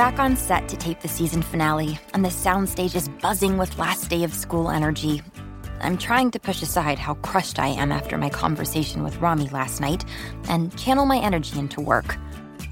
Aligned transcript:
Back 0.00 0.18
on 0.18 0.34
set 0.34 0.66
to 0.70 0.78
tape 0.78 1.00
the 1.00 1.08
season 1.08 1.42
finale, 1.42 2.00
and 2.14 2.24
the 2.24 2.30
soundstage 2.30 2.94
is 2.94 3.10
buzzing 3.20 3.58
with 3.58 3.78
last 3.78 4.08
day 4.08 4.24
of 4.24 4.32
school 4.32 4.70
energy. 4.70 5.20
I'm 5.82 5.98
trying 5.98 6.30
to 6.30 6.40
push 6.40 6.62
aside 6.62 6.98
how 6.98 7.16
crushed 7.16 7.58
I 7.58 7.66
am 7.66 7.92
after 7.92 8.16
my 8.16 8.30
conversation 8.30 9.02
with 9.02 9.18
Rami 9.18 9.50
last 9.50 9.78
night 9.78 10.06
and 10.48 10.74
channel 10.78 11.04
my 11.04 11.18
energy 11.18 11.58
into 11.58 11.82
work. 11.82 12.16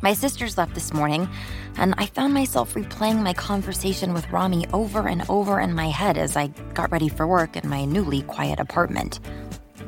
My 0.00 0.14
sisters 0.14 0.56
left 0.56 0.72
this 0.72 0.94
morning, 0.94 1.28
and 1.76 1.94
I 1.98 2.06
found 2.06 2.32
myself 2.32 2.72
replaying 2.72 3.22
my 3.22 3.34
conversation 3.34 4.14
with 4.14 4.30
Rami 4.30 4.66
over 4.72 5.06
and 5.06 5.22
over 5.28 5.60
in 5.60 5.74
my 5.74 5.90
head 5.90 6.16
as 6.16 6.34
I 6.34 6.46
got 6.72 6.90
ready 6.90 7.10
for 7.10 7.26
work 7.26 7.56
in 7.56 7.68
my 7.68 7.84
newly 7.84 8.22
quiet 8.22 8.58
apartment. 8.58 9.20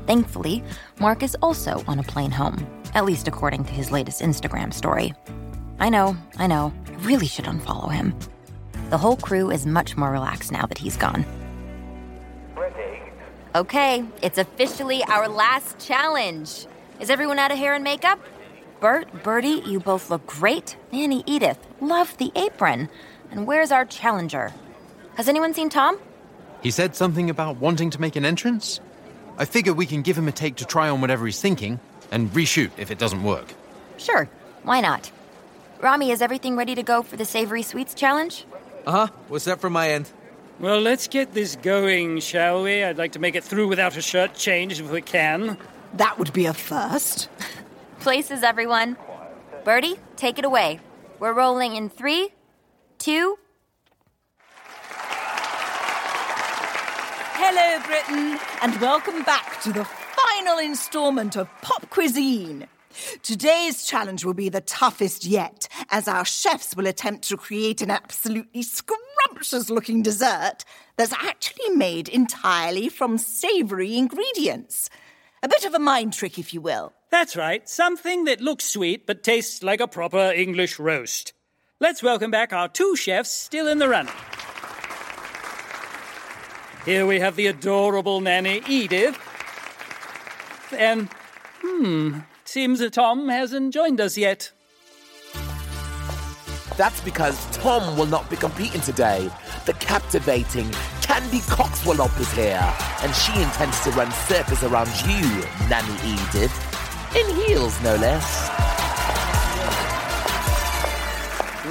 Thankfully, 0.06 0.62
Mark 0.98 1.22
is 1.22 1.38
also 1.40 1.82
on 1.86 2.00
a 2.00 2.02
plane 2.02 2.32
home, 2.32 2.66
at 2.92 3.06
least 3.06 3.28
according 3.28 3.64
to 3.64 3.72
his 3.72 3.90
latest 3.90 4.20
Instagram 4.20 4.74
story. 4.74 5.14
I 5.82 5.88
know, 5.88 6.14
I 6.36 6.46
know, 6.46 6.74
really 7.02 7.26
should 7.26 7.44
unfollow 7.44 7.92
him. 7.92 8.14
The 8.90 8.98
whole 8.98 9.16
crew 9.16 9.50
is 9.50 9.66
much 9.66 9.96
more 9.96 10.10
relaxed 10.10 10.52
now 10.52 10.66
that 10.66 10.78
he's 10.78 10.96
gone. 10.96 11.24
Ready. 12.56 13.00
Okay, 13.54 14.04
it's 14.22 14.38
officially 14.38 15.02
our 15.04 15.28
last 15.28 15.78
challenge. 15.78 16.66
Is 16.98 17.10
everyone 17.10 17.38
out 17.38 17.52
of 17.52 17.58
hair 17.58 17.74
and 17.74 17.84
makeup? 17.84 18.18
Bert, 18.80 19.22
Bertie, 19.22 19.62
you 19.66 19.78
both 19.78 20.10
look 20.10 20.26
great. 20.26 20.76
Nanny, 20.90 21.22
Edith, 21.26 21.58
love 21.80 22.16
the 22.18 22.32
apron. 22.34 22.88
And 23.30 23.46
where's 23.46 23.70
our 23.70 23.84
challenger? 23.84 24.52
Has 25.16 25.28
anyone 25.28 25.54
seen 25.54 25.68
Tom? 25.68 25.98
He 26.62 26.70
said 26.70 26.96
something 26.96 27.30
about 27.30 27.56
wanting 27.56 27.90
to 27.90 28.00
make 28.00 28.16
an 28.16 28.24
entrance? 28.24 28.80
I 29.38 29.44
figure 29.44 29.72
we 29.72 29.86
can 29.86 30.02
give 30.02 30.18
him 30.18 30.28
a 30.28 30.32
take 30.32 30.56
to 30.56 30.64
try 30.64 30.88
on 30.88 31.00
whatever 31.00 31.26
he's 31.26 31.40
thinking 31.40 31.78
and 32.10 32.30
reshoot 32.32 32.70
if 32.76 32.90
it 32.90 32.98
doesn't 32.98 33.22
work. 33.22 33.54
Sure, 33.96 34.28
why 34.64 34.80
not? 34.80 35.10
Rami, 35.80 36.10
is 36.10 36.20
everything 36.20 36.56
ready 36.56 36.74
to 36.74 36.82
go 36.82 37.02
for 37.02 37.16
the 37.16 37.24
Savory 37.24 37.62
Sweets 37.62 37.94
Challenge? 37.94 38.44
Uh 38.86 38.90
huh. 38.90 39.06
What's 39.28 39.46
that 39.46 39.60
from 39.60 39.72
my 39.72 39.90
end? 39.90 40.10
Well, 40.58 40.78
let's 40.78 41.08
get 41.08 41.32
this 41.32 41.56
going, 41.56 42.20
shall 42.20 42.62
we? 42.64 42.84
I'd 42.84 42.98
like 42.98 43.12
to 43.12 43.18
make 43.18 43.34
it 43.34 43.42
through 43.42 43.68
without 43.68 43.96
a 43.96 44.02
shirt 44.02 44.34
change 44.34 44.78
if 44.78 44.90
we 44.90 45.00
can. 45.00 45.56
That 45.94 46.18
would 46.18 46.34
be 46.34 46.44
a 46.44 46.52
first. 46.52 47.30
Places, 48.00 48.42
everyone. 48.42 48.98
Bertie, 49.64 49.96
take 50.16 50.38
it 50.38 50.44
away. 50.44 50.80
We're 51.18 51.32
rolling 51.32 51.76
in 51.76 51.88
three, 51.88 52.28
two. 52.98 53.38
Hello, 57.42 57.86
Britain, 57.86 58.38
and 58.60 58.80
welcome 58.82 59.22
back 59.22 59.62
to 59.62 59.72
the 59.72 59.84
final 59.86 60.58
installment 60.58 61.36
of 61.36 61.48
Pop 61.62 61.88
Cuisine. 61.88 62.66
Today's 63.22 63.84
challenge 63.84 64.24
will 64.24 64.34
be 64.34 64.48
the 64.48 64.60
toughest 64.60 65.24
yet, 65.24 65.68
as 65.90 66.08
our 66.08 66.24
chefs 66.24 66.74
will 66.76 66.86
attempt 66.86 67.28
to 67.28 67.36
create 67.36 67.82
an 67.82 67.90
absolutely 67.90 68.62
scrumptious 68.62 69.70
looking 69.70 70.02
dessert 70.02 70.64
that's 70.96 71.12
actually 71.12 71.70
made 71.76 72.08
entirely 72.08 72.88
from 72.88 73.18
savory 73.18 73.96
ingredients. 73.96 74.90
A 75.42 75.48
bit 75.48 75.64
of 75.64 75.74
a 75.74 75.78
mind 75.78 76.12
trick, 76.12 76.38
if 76.38 76.52
you 76.52 76.60
will. 76.60 76.92
That's 77.10 77.36
right, 77.36 77.68
something 77.68 78.24
that 78.24 78.40
looks 78.40 78.64
sweet 78.64 79.06
but 79.06 79.22
tastes 79.22 79.62
like 79.62 79.80
a 79.80 79.88
proper 79.88 80.32
English 80.32 80.78
roast. 80.78 81.32
Let's 81.80 82.02
welcome 82.02 82.30
back 82.30 82.52
our 82.52 82.68
two 82.68 82.94
chefs 82.94 83.30
still 83.30 83.66
in 83.66 83.78
the 83.78 83.88
running. 83.88 84.12
Here 86.84 87.06
we 87.06 87.20
have 87.20 87.36
the 87.36 87.46
adorable 87.46 88.20
nanny 88.20 88.62
Edith. 88.68 89.18
And, 90.72 91.08
hmm, 91.62 92.18
seems 92.50 92.80
that 92.80 92.92
Tom 92.92 93.28
hasn't 93.28 93.72
joined 93.72 94.00
us 94.00 94.18
yet. 94.18 94.50
That's 96.76 97.00
because 97.02 97.46
Tom 97.56 97.96
will 97.96 98.06
not 98.06 98.28
be 98.28 98.34
competing 98.34 98.80
today. 98.80 99.30
The 99.66 99.72
captivating 99.74 100.68
Candy 101.00 101.38
Coxwallop 101.40 102.18
is 102.18 102.30
here, 102.32 102.60
and 103.02 103.14
she 103.14 103.40
intends 103.40 103.78
to 103.84 103.90
run 103.92 104.10
circus 104.10 104.64
around 104.64 104.90
you, 105.06 105.44
Nanny 105.68 105.94
Edith. 106.02 106.52
In 107.14 107.26
heels, 107.36 107.80
no 107.84 107.94
less. 107.94 108.48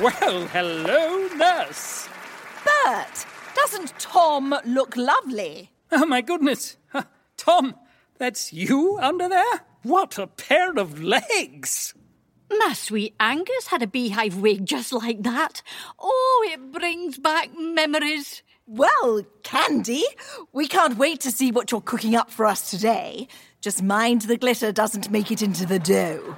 Well, 0.01 0.47
hello, 0.47 1.27
nurse. 1.35 2.07
Bert, 2.63 3.25
doesn't 3.53 3.99
Tom 3.99 4.55
look 4.65 4.95
lovely? 4.95 5.71
Oh, 5.91 6.05
my 6.05 6.21
goodness. 6.21 6.77
Tom, 7.35 7.75
that's 8.17 8.53
you 8.53 8.97
under 9.01 9.27
there? 9.27 9.65
What 9.83 10.17
a 10.17 10.27
pair 10.27 10.73
of 10.73 11.01
legs! 11.01 11.93
My 12.51 12.73
sweet 12.73 13.15
Angus 13.17 13.67
had 13.67 13.81
a 13.81 13.87
beehive 13.87 14.35
wig 14.35 14.65
just 14.65 14.91
like 14.91 15.23
that. 15.23 15.61
Oh, 15.97 16.49
it 16.51 16.73
brings 16.73 17.17
back 17.17 17.51
memories. 17.57 18.43
Well, 18.67 19.23
Candy, 19.41 20.03
we 20.51 20.67
can't 20.67 20.97
wait 20.97 21.21
to 21.21 21.31
see 21.31 21.49
what 21.51 21.71
you're 21.71 21.79
cooking 21.79 22.13
up 22.13 22.29
for 22.29 22.45
us 22.45 22.69
today. 22.69 23.29
Just 23.61 23.81
mind 23.81 24.23
the 24.23 24.35
glitter 24.37 24.73
doesn't 24.73 25.09
make 25.11 25.31
it 25.31 25.41
into 25.41 25.65
the 25.65 25.79
dough. 25.79 26.35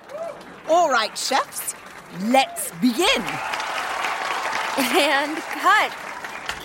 All 0.69 0.91
right, 0.91 1.17
chefs, 1.17 1.73
let's 2.25 2.69
begin. 2.79 3.21
And 4.77 5.37
cut. 5.37 5.91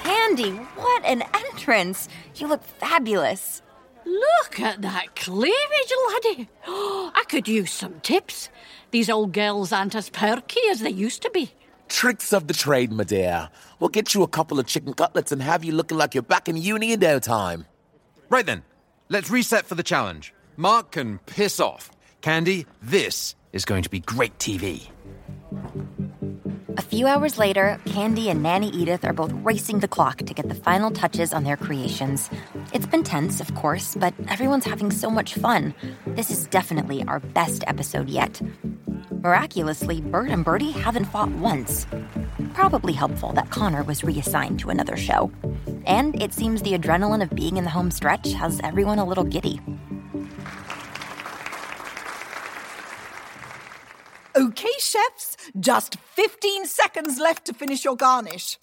Candy, 0.03 0.53
what 0.53 1.05
an 1.07 1.23
entrance. 1.35 2.09
You 2.35 2.49
look 2.49 2.63
fabulous. 2.63 3.63
Look 4.07 4.61
at 4.61 4.83
that 4.83 5.17
cleavage, 5.17 5.93
laddie. 6.13 6.49
Oh, 6.67 7.11
I 7.15 7.25
could 7.25 7.49
use 7.49 7.73
some 7.73 8.01
tips. 8.01 8.49
These 8.93 9.11
old 9.11 9.33
girls 9.33 9.73
aren't 9.73 9.97
as 9.97 10.09
perky 10.09 10.61
as 10.71 10.81
they 10.81 10.91
used 10.91 11.23
to 11.23 11.31
be. 11.31 11.51
Tricks 11.89 12.33
of 12.33 12.47
the 12.47 12.55
trade, 12.55 12.93
my 12.93 13.05
dear. 13.05 13.51
We'll 13.79 13.89
get 13.89 14.15
you 14.15 14.23
a 14.23 14.29
couple 14.29 14.59
of 14.59 14.67
chicken 14.67 14.95
cutlets 14.95 15.33
and 15.33 15.43
have 15.43 15.65
you 15.65 15.73
looking 15.73 15.99
like 15.99 16.15
you're 16.15 16.23
back 16.23 16.49
in 16.49 16.57
uni 16.57 16.93
in 16.93 17.01
no 17.01 17.19
time. 17.19 17.67
Right 18.29 18.47
then, 18.47 18.63
let's 19.09 19.31
reset 19.31 19.67
for 19.67 19.75
the 19.75 19.83
challenge. 19.83 20.33
Mark 20.57 20.93
can 20.93 21.19
piss 21.27 21.61
off. 21.61 21.91
Candy, 22.21 22.67
this 22.81 23.35
is 23.53 23.65
going 23.65 23.83
to 23.83 23.91
be 23.91 24.01
great 24.01 24.37
TV. 24.39 24.89
A 26.79 26.83
few 26.83 27.07
hours 27.07 27.39
later, 27.39 27.81
Candy 27.87 28.29
and 28.29 28.43
Nanny 28.43 28.69
Edith 28.69 29.05
are 29.05 29.15
both 29.15 29.33
racing 29.33 29.81
the 29.81 29.89
clock 29.89 30.19
to 30.19 30.35
get 30.35 30.49
the 30.49 30.55
final 30.55 30.91
touches 30.91 31.33
on 31.33 31.43
their 31.43 31.57
creations. 31.57 32.29
It's 32.73 32.85
been 32.85 33.03
tense, 33.03 33.41
of 33.41 33.55
course, 33.55 33.95
but 33.95 34.13
everyone's 34.29 34.67
having 34.67 34.91
so 34.91 35.09
much 35.09 35.35
fun. 35.35 35.75
This 36.07 36.31
is 36.31 36.47
definitely 36.47 37.03
our 37.05 37.21
best 37.21 37.65
episode 37.67 38.11
yet. 38.11 38.43
Miraculously, 39.11 40.03
Bert 40.03 40.29
and 40.29 40.45
Bertie 40.45 40.71
haven't 40.71 41.07
fought 41.07 41.31
once. 41.31 41.87
Probably 42.53 42.93
helpful 42.93 43.33
that 43.33 43.51
Connor 43.51 43.83
was 43.83 44.05
reassigned 44.05 44.61
to 44.61 44.71
another 44.71 44.97
show. 44.97 45.31
And 45.87 46.21
it 46.23 46.35
seems 46.35 46.61
the 46.61 46.77
adrenaline 46.79 47.23
of 47.23 47.31
being 47.31 47.57
in 47.57 47.65
the 47.65 47.71
home 47.71 47.91
stretch 47.91 48.33
has 48.33 48.61
everyone 48.63 48.99
a 48.99 49.05
little 49.07 49.25
giddy. 49.25 49.61
Okay, 54.57 54.73
chefs, 54.79 55.37
just 55.61 55.99
15 55.99 56.65
seconds 56.65 57.19
left 57.19 57.45
to 57.45 57.53
finish 57.53 57.85
your 57.85 57.95
garnish. 57.95 58.57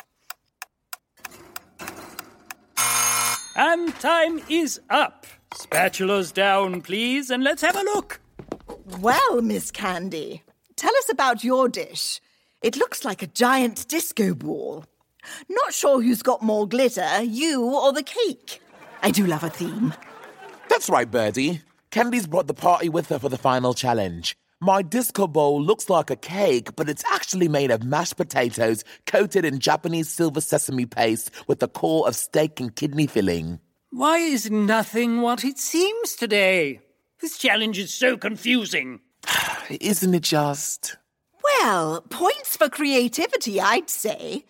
And 3.56 3.94
time 4.00 4.42
is 4.50 4.82
up. 4.90 5.28
Spatulas 5.54 6.34
down, 6.34 6.82
please, 6.82 7.30
and 7.30 7.44
let's 7.44 7.62
have 7.62 7.76
a 7.76 7.84
look. 7.84 8.20
Well, 9.02 9.44
Miss 9.44 9.70
Candy, 9.70 10.42
tell 10.76 10.96
us 10.98 11.12
about 11.12 11.44
your 11.44 11.70
dish. 11.70 12.20
It 12.64 12.76
looks 12.76 13.06
like 13.06 13.22
a 13.22 13.28
giant 13.28 13.88
disco 13.88 14.34
ball. 14.34 14.86
Not 15.48 15.76
sure 15.76 16.02
who's 16.02 16.24
got 16.24 16.42
more 16.42 16.68
glitter, 16.68 17.22
you 17.22 17.64
or 17.64 17.94
the 17.94 18.02
cake. 18.02 18.62
I 19.04 19.12
do 19.12 19.28
love 19.28 19.44
a 19.44 19.52
theme. 19.52 19.94
That's 20.70 20.90
right, 20.90 21.10
Bertie. 21.10 21.62
Candy's 21.92 22.26
brought 22.26 22.48
the 22.48 22.56
party 22.56 22.90
with 22.90 23.10
her 23.10 23.20
for 23.20 23.30
the 23.30 23.38
final 23.38 23.76
challenge. 23.76 24.36
My 24.64 24.82
disco 24.82 25.28
bowl 25.28 25.62
looks 25.62 25.90
like 25.90 26.10
a 26.10 26.16
cake, 26.16 26.78
but 26.78 26.88
it's 26.88 27.04
actually 27.12 27.50
made 27.50 27.70
of 27.70 27.84
mashed 27.84 28.16
potatoes 28.16 28.86
coated 29.06 29.44
in 29.44 29.60
Japanese 29.60 30.08
silver 30.08 30.40
sesame 30.40 30.86
paste 30.86 31.32
with 31.48 31.62
a 31.62 31.68
core 31.68 32.08
of 32.08 32.16
steak 32.16 32.62
and 32.62 32.74
kidney 32.74 33.06
filling. 33.06 33.60
Why 33.90 34.20
is 34.20 34.50
nothing 34.50 35.20
what 35.20 35.44
it 35.44 35.60
seems 35.60 36.16
today? 36.16 36.80
This 37.20 37.38
challenge 37.38 37.78
is 37.78 37.94
so 37.94 38.16
confusing. 38.16 39.02
Isn't 39.70 40.14
it 40.14 40.24
just? 40.24 40.96
Well, 41.44 42.00
points 42.10 42.56
for 42.56 42.70
creativity, 42.70 43.60
I'd 43.60 43.90
say. 43.90 44.46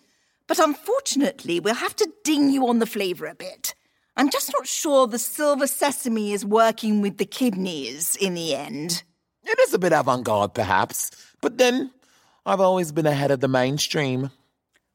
But 0.46 0.60
unfortunately, 0.60 1.58
we'll 1.58 1.74
have 1.74 1.96
to 1.96 2.08
ding 2.22 2.50
you 2.50 2.68
on 2.68 2.78
the 2.78 2.86
flavour 2.86 3.26
a 3.26 3.34
bit. 3.34 3.74
I'm 4.16 4.30
just 4.30 4.52
not 4.56 4.68
sure 4.68 5.08
the 5.08 5.18
silver 5.18 5.66
sesame 5.66 6.32
is 6.32 6.46
working 6.46 7.00
with 7.00 7.18
the 7.18 7.26
kidneys 7.26 8.14
in 8.14 8.34
the 8.34 8.54
end. 8.54 9.02
It 9.54 9.60
is 9.60 9.72
a 9.74 9.78
bit 9.78 9.92
avant 9.92 10.24
garde, 10.24 10.52
perhaps, 10.52 11.12
but 11.40 11.58
then 11.58 11.92
I've 12.44 12.58
always 12.58 12.90
been 12.90 13.06
ahead 13.06 13.30
of 13.30 13.38
the 13.38 13.46
mainstream. 13.46 14.32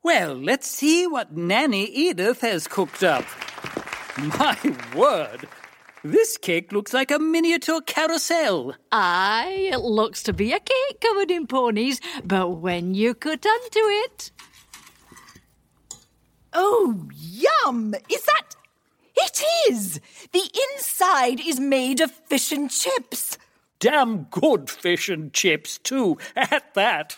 Well, 0.04 0.34
let's 0.36 0.68
see 0.68 1.08
what 1.08 1.32
Nanny 1.32 1.86
Edith 1.86 2.42
has 2.42 2.68
cooked 2.68 3.02
up. 3.02 3.24
My 4.18 4.58
word! 4.94 5.48
This 6.04 6.36
cake 6.36 6.74
looks 6.74 6.94
like 6.94 7.10
a 7.10 7.20
miniature 7.20 7.80
carousel. 7.80 8.76
Aye, 8.92 9.70
it 9.72 9.80
looks 9.80 10.24
to 10.24 10.34
be 10.34 10.52
a 10.52 10.60
cake 10.60 11.00
covered 11.00 11.32
in 11.32 11.48
ponies, 11.48 12.02
but 12.26 12.50
when 12.50 12.94
you 12.94 13.14
cut 13.14 13.46
onto 13.46 13.80
it. 13.80 14.32
Oh, 16.52 17.08
yum! 17.16 17.96
Is 18.10 18.24
that. 18.24 18.56
It 19.16 19.42
is! 19.70 20.02
The 20.34 20.52
inside 20.74 21.40
is 21.40 21.62
made 21.62 22.02
of 22.02 22.12
fish 22.12 22.52
and 22.52 22.70
chips. 22.70 23.38
Damn 23.80 24.24
good 24.24 24.70
fish 24.70 25.08
and 25.08 25.34
chips, 25.34 25.78
too, 25.78 26.18
at 26.36 26.74
that. 26.74 27.18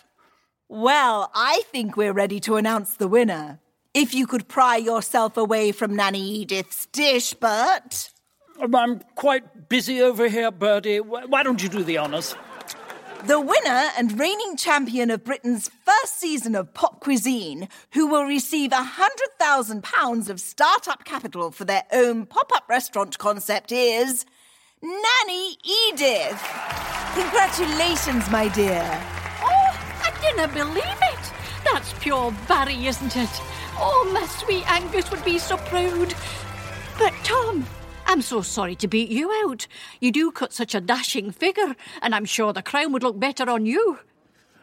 Well, 0.70 1.32
I 1.34 1.64
think 1.72 1.98
we're 1.98 2.14
ready 2.14 2.40
to 2.42 2.56
announce 2.56 2.96
the 2.96 3.08
winner. 3.08 3.60
If 3.94 4.14
you 4.14 4.26
could 4.26 4.48
pry 4.48 4.78
yourself 4.78 5.36
away 5.36 5.72
from 5.72 5.96
Nanny 5.96 6.22
Edith's 6.36 6.86
dish, 6.86 7.34
Bert. 7.34 8.12
Um, 8.62 8.76
I'm 8.76 9.00
quite 9.16 9.70
busy 9.70 10.02
over 10.02 10.30
here, 10.30 10.52
Bertie. 10.52 11.00
Why 11.00 11.44
don't 11.44 11.62
you 11.62 11.68
do 11.68 11.84
the 11.84 11.98
honours? 11.98 12.36
The 13.26 13.40
winner 13.40 13.90
and 13.98 14.18
reigning 14.18 14.56
champion 14.56 15.12
of 15.12 15.24
Britain's 15.24 15.70
first 15.86 16.20
season 16.20 16.56
of 16.56 16.74
Pop 16.74 17.02
Cuisine, 17.02 17.68
who 17.92 18.08
will 18.08 18.24
receive 18.26 18.72
£100,000 18.72 20.30
of 20.30 20.40
startup 20.40 21.06
capital 21.06 21.52
for 21.52 21.66
their 21.66 21.84
own 21.92 22.26
pop 22.26 22.52
up 22.56 22.64
restaurant 22.70 23.18
concept, 23.18 23.72
is 23.72 24.26
Nanny 24.84 25.58
Edith. 25.64 26.42
Congratulations, 27.14 28.30
my 28.32 28.48
dear. 28.54 28.82
Oh, 29.44 29.80
I 30.04 30.12
didn't 30.22 30.54
believe 30.54 30.84
it. 30.84 31.34
That's 31.64 31.94
pure 32.00 32.34
Barry, 32.48 32.88
isn't 32.88 33.16
it? 33.16 33.30
Oh, 33.78 34.10
my 34.12 34.26
sweet 34.26 34.70
Angus 34.72 35.12
would 35.12 35.24
be 35.24 35.38
so 35.38 35.58
proud. 35.58 36.16
But, 36.98 37.14
Tom, 37.24 37.66
I'm 38.08 38.24
so 38.24 38.42
sorry 38.42 38.76
to 38.78 38.88
beat 38.88 39.10
you 39.10 39.32
out. 39.46 39.68
You 40.00 40.12
do 40.12 40.32
cut 40.32 40.52
such 40.52 40.74
a 40.74 40.82
dashing 40.82 41.32
figure, 41.32 41.76
and 42.02 42.16
I'm 42.16 42.26
sure 42.26 42.52
the 42.52 42.64
crown 42.64 42.92
would 42.94 43.04
look 43.04 43.20
better 43.20 43.50
on 43.50 43.68
you. 43.68 44.00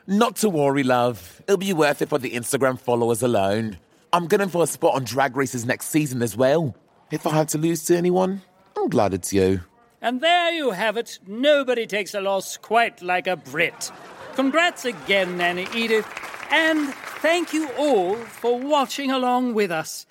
Not 0.09 0.37
to 0.37 0.49
worry, 0.49 0.83
love. 0.83 1.43
It'll 1.47 1.59
be 1.59 1.73
worth 1.73 2.03
it 2.03 2.09
for 2.09 2.19
the 2.19 2.33
Instagram 2.33 2.81
followers 2.81 3.23
alone. 3.23 3.79
I'm 4.13 4.27
going 4.27 4.49
for 4.49 4.65
a 4.65 4.67
spot 4.67 4.95
on 4.97 5.05
Drag 5.05 5.37
Races 5.37 5.65
next 5.65 5.87
season 5.91 6.23
as 6.23 6.37
well. 6.37 6.75
If 7.13 7.25
I 7.27 7.31
had 7.31 7.49
to 7.51 7.59
lose 7.59 7.85
to 7.85 7.97
anyone, 7.97 8.43
I'm 8.77 8.89
glad 8.89 9.15
it's 9.15 9.33
you. 9.33 9.61
And 10.01 10.21
there 10.21 10.53
you 10.53 10.71
have 10.71 10.97
it. 10.97 11.19
Nobody 11.27 11.87
takes 11.87 12.15
a 12.15 12.21
loss 12.21 12.57
quite 12.57 13.03
like 13.03 13.27
a 13.27 13.37
Brit. 13.37 13.91
Congrats 14.35 14.85
again, 14.85 15.37
Nanny 15.37 15.67
Edith. 15.75 16.07
And 16.51 16.95
thank 17.21 17.53
you 17.53 17.69
all 17.77 18.15
for 18.15 18.59
watching 18.59 19.11
along 19.11 19.55
with 19.55 19.71
us. 19.71 20.07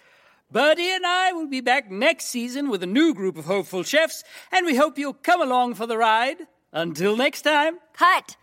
Bertie 0.52 0.92
and 0.92 1.06
I 1.06 1.34
will 1.34 1.48
be 1.48 1.62
back 1.62 1.92
next 1.92 2.26
season 2.26 2.70
with 2.70 2.84
a 2.84 2.88
new 2.88 3.14
group 3.14 3.38
of 3.38 3.46
hopeful 3.46 3.84
chefs, 3.84 4.24
and 4.52 4.66
we 4.66 4.76
hope 4.76 4.98
you'll 4.98 5.14
come 5.14 5.42
along 5.42 5.74
for 5.74 5.86
the 5.86 5.98
ride. 5.98 6.38
Until 6.72 7.18
next 7.18 7.42
time. 7.42 7.80
Cut! 7.94 8.36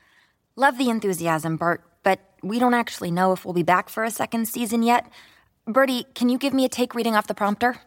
Love 0.56 0.78
the 0.78 0.88
enthusiasm, 0.90 1.56
Bert, 1.56 1.82
but 2.02 2.20
we 2.42 2.58
don't 2.58 2.74
actually 2.74 3.10
know 3.10 3.32
if 3.32 3.44
we'll 3.44 3.54
be 3.54 3.62
back 3.62 3.88
for 3.88 4.04
a 4.04 4.10
second 4.10 4.48
season 4.48 4.82
yet. 4.82 5.10
Bertie, 5.66 6.04
can 6.14 6.28
you 6.28 6.38
give 6.38 6.52
me 6.52 6.64
a 6.64 6.68
take 6.68 6.94
reading 6.94 7.16
off 7.16 7.26
the 7.26 7.34
prompter? 7.34 7.80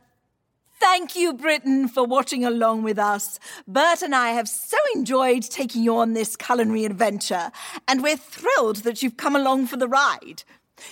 Thank 0.79 1.15
you, 1.15 1.33
Britain, 1.33 1.87
for 1.87 2.05
watching 2.05 2.45
along 2.45 2.83
with 2.83 2.99
us. 2.99 3.39
Bert 3.67 4.01
and 4.01 4.15
I 4.15 4.29
have 4.29 4.47
so 4.47 4.77
enjoyed 4.93 5.43
taking 5.43 5.81
you 5.83 5.97
on 5.97 6.13
this 6.13 6.35
culinary 6.35 6.85
adventure, 6.85 7.51
and 7.87 8.03
we're 8.03 8.17
thrilled 8.17 8.77
that 8.77 9.01
you've 9.01 9.17
come 9.17 9.35
along 9.35 9.67
for 9.67 9.77
the 9.77 9.87
ride. 9.87 10.43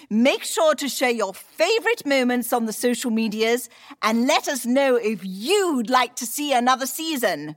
Make 0.09 0.43
sure 0.43 0.73
to 0.75 0.89
share 0.89 1.11
your 1.11 1.33
favourite 1.33 2.05
moments 2.05 2.51
on 2.51 2.65
the 2.65 2.73
social 2.73 3.11
medias 3.11 3.69
and 4.01 4.25
let 4.25 4.47
us 4.47 4.65
know 4.65 4.95
if 4.95 5.19
you'd 5.23 5.89
like 5.89 6.15
to 6.15 6.25
see 6.25 6.51
another 6.53 6.87
season. 6.87 7.55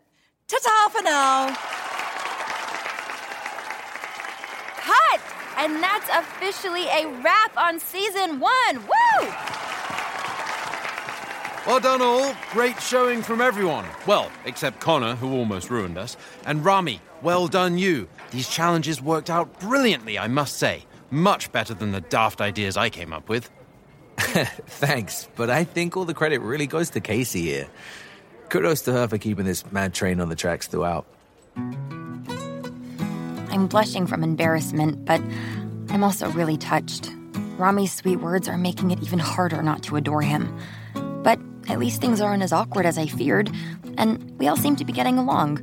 Ta 0.48 0.58
ta 0.62 0.88
for 0.90 1.02
now. 1.02 1.54
Cut! 4.84 5.20
And 5.56 5.82
that's 5.82 6.08
officially 6.10 6.86
a 6.88 7.08
wrap 7.22 7.56
on 7.56 7.80
season 7.80 8.40
one. 8.40 8.86
Woo! 8.86 9.67
Well 11.68 11.80
done, 11.80 12.00
all. 12.00 12.34
Great 12.50 12.80
showing 12.80 13.20
from 13.20 13.42
everyone. 13.42 13.84
Well, 14.06 14.32
except 14.46 14.80
Connor, 14.80 15.16
who 15.16 15.34
almost 15.34 15.68
ruined 15.68 15.98
us. 15.98 16.16
And 16.46 16.64
Rami, 16.64 17.02
well 17.20 17.46
done, 17.46 17.76
you. 17.76 18.08
These 18.30 18.48
challenges 18.48 19.02
worked 19.02 19.28
out 19.28 19.60
brilliantly, 19.60 20.18
I 20.18 20.28
must 20.28 20.56
say. 20.56 20.86
Much 21.10 21.52
better 21.52 21.74
than 21.74 21.92
the 21.92 22.00
daft 22.00 22.40
ideas 22.40 22.78
I 22.78 22.88
came 22.88 23.12
up 23.12 23.28
with. 23.28 23.50
Thanks, 24.16 25.28
but 25.36 25.50
I 25.50 25.64
think 25.64 25.94
all 25.94 26.06
the 26.06 26.14
credit 26.14 26.40
really 26.40 26.66
goes 26.66 26.88
to 26.90 27.00
Casey 27.00 27.42
here. 27.42 27.68
Kudos 28.48 28.80
to 28.82 28.92
her 28.92 29.06
for 29.06 29.18
keeping 29.18 29.44
this 29.44 29.70
mad 29.70 29.92
train 29.92 30.22
on 30.22 30.30
the 30.30 30.36
tracks 30.36 30.68
throughout. 30.68 31.04
I'm 33.50 33.66
blushing 33.66 34.06
from 34.06 34.24
embarrassment, 34.24 35.04
but 35.04 35.20
I'm 35.90 36.02
also 36.02 36.30
really 36.30 36.56
touched. 36.56 37.10
Rami's 37.58 37.92
sweet 37.92 38.20
words 38.20 38.48
are 38.48 38.56
making 38.56 38.90
it 38.90 39.02
even 39.02 39.18
harder 39.18 39.62
not 39.62 39.82
to 39.82 39.96
adore 39.96 40.22
him. 40.22 40.58
At 41.68 41.78
least 41.78 42.00
things 42.00 42.20
aren't 42.20 42.42
as 42.42 42.52
awkward 42.52 42.86
as 42.86 42.96
I 42.96 43.06
feared, 43.06 43.50
and 43.98 44.38
we 44.38 44.48
all 44.48 44.56
seem 44.56 44.76
to 44.76 44.84
be 44.84 44.92
getting 44.92 45.18
along. 45.18 45.58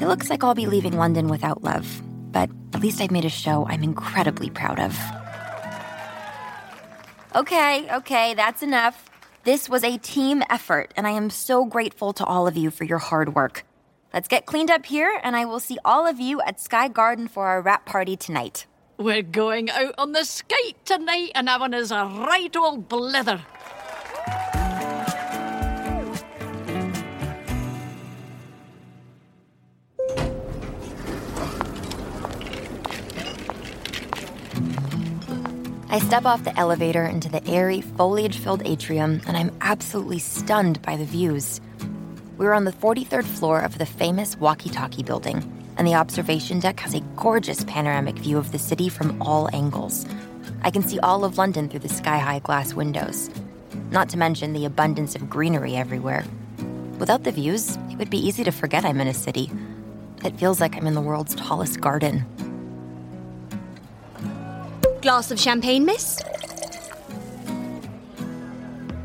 It 0.00 0.06
looks 0.06 0.30
like 0.30 0.42
I'll 0.42 0.54
be 0.54 0.66
leaving 0.66 0.96
London 0.96 1.28
without 1.28 1.62
love, 1.62 2.02
but 2.32 2.50
at 2.72 2.80
least 2.80 3.00
I've 3.00 3.10
made 3.10 3.24
a 3.24 3.30
show 3.30 3.66
I'm 3.68 3.82
incredibly 3.82 4.50
proud 4.50 4.80
of. 4.80 4.98
Okay, 7.36 7.86
okay, 7.96 8.34
that's 8.34 8.62
enough. 8.62 9.10
This 9.44 9.68
was 9.68 9.84
a 9.84 9.98
team 9.98 10.42
effort, 10.48 10.92
and 10.96 11.06
I 11.06 11.10
am 11.10 11.28
so 11.28 11.64
grateful 11.64 12.12
to 12.14 12.24
all 12.24 12.46
of 12.46 12.56
you 12.56 12.70
for 12.70 12.84
your 12.84 12.98
hard 12.98 13.34
work. 13.34 13.64
Let's 14.14 14.28
get 14.28 14.46
cleaned 14.46 14.70
up 14.70 14.86
here, 14.86 15.20
and 15.22 15.34
I 15.34 15.44
will 15.44 15.60
see 15.60 15.78
all 15.84 16.06
of 16.06 16.20
you 16.20 16.40
at 16.42 16.60
Sky 16.60 16.88
Garden 16.88 17.28
for 17.28 17.46
our 17.46 17.60
wrap 17.62 17.86
party 17.86 18.16
tonight. 18.16 18.66
We're 18.98 19.22
going 19.22 19.70
out 19.70 19.94
on 19.98 20.12
the 20.12 20.24
skate 20.24 20.84
tonight 20.84 21.32
and 21.34 21.48
having 21.48 21.74
us 21.74 21.90
a 21.90 22.04
right 22.06 22.54
old 22.56 22.88
blither. 22.88 23.40
I 35.92 35.98
step 35.98 36.24
off 36.24 36.42
the 36.42 36.58
elevator 36.58 37.04
into 37.04 37.28
the 37.28 37.46
airy, 37.46 37.82
foliage 37.82 38.38
filled 38.38 38.62
atrium, 38.64 39.20
and 39.26 39.36
I'm 39.36 39.54
absolutely 39.60 40.20
stunned 40.20 40.80
by 40.80 40.96
the 40.96 41.04
views. 41.04 41.60
We're 42.38 42.54
on 42.54 42.64
the 42.64 42.72
43rd 42.72 43.26
floor 43.26 43.60
of 43.60 43.76
the 43.76 43.84
famous 43.84 44.34
Walkie 44.38 44.70
Talkie 44.70 45.02
building, 45.02 45.44
and 45.76 45.86
the 45.86 45.96
observation 45.96 46.60
deck 46.60 46.80
has 46.80 46.94
a 46.94 47.02
gorgeous 47.14 47.62
panoramic 47.64 48.16
view 48.16 48.38
of 48.38 48.52
the 48.52 48.58
city 48.58 48.88
from 48.88 49.20
all 49.20 49.54
angles. 49.54 50.06
I 50.62 50.70
can 50.70 50.82
see 50.82 50.98
all 51.00 51.26
of 51.26 51.36
London 51.36 51.68
through 51.68 51.80
the 51.80 51.90
sky 51.90 52.16
high 52.16 52.38
glass 52.38 52.72
windows, 52.72 53.28
not 53.90 54.08
to 54.08 54.16
mention 54.16 54.54
the 54.54 54.64
abundance 54.64 55.14
of 55.14 55.28
greenery 55.28 55.76
everywhere. 55.76 56.24
Without 56.98 57.24
the 57.24 57.32
views, 57.32 57.76
it 57.90 57.98
would 57.98 58.08
be 58.08 58.26
easy 58.26 58.44
to 58.44 58.50
forget 58.50 58.86
I'm 58.86 59.02
in 59.02 59.08
a 59.08 59.12
city. 59.12 59.52
It 60.24 60.38
feels 60.38 60.58
like 60.58 60.74
I'm 60.74 60.86
in 60.86 60.94
the 60.94 61.02
world's 61.02 61.34
tallest 61.34 61.82
garden. 61.82 62.24
Glass 65.02 65.32
of 65.32 65.40
champagne, 65.40 65.84
miss? 65.84 66.22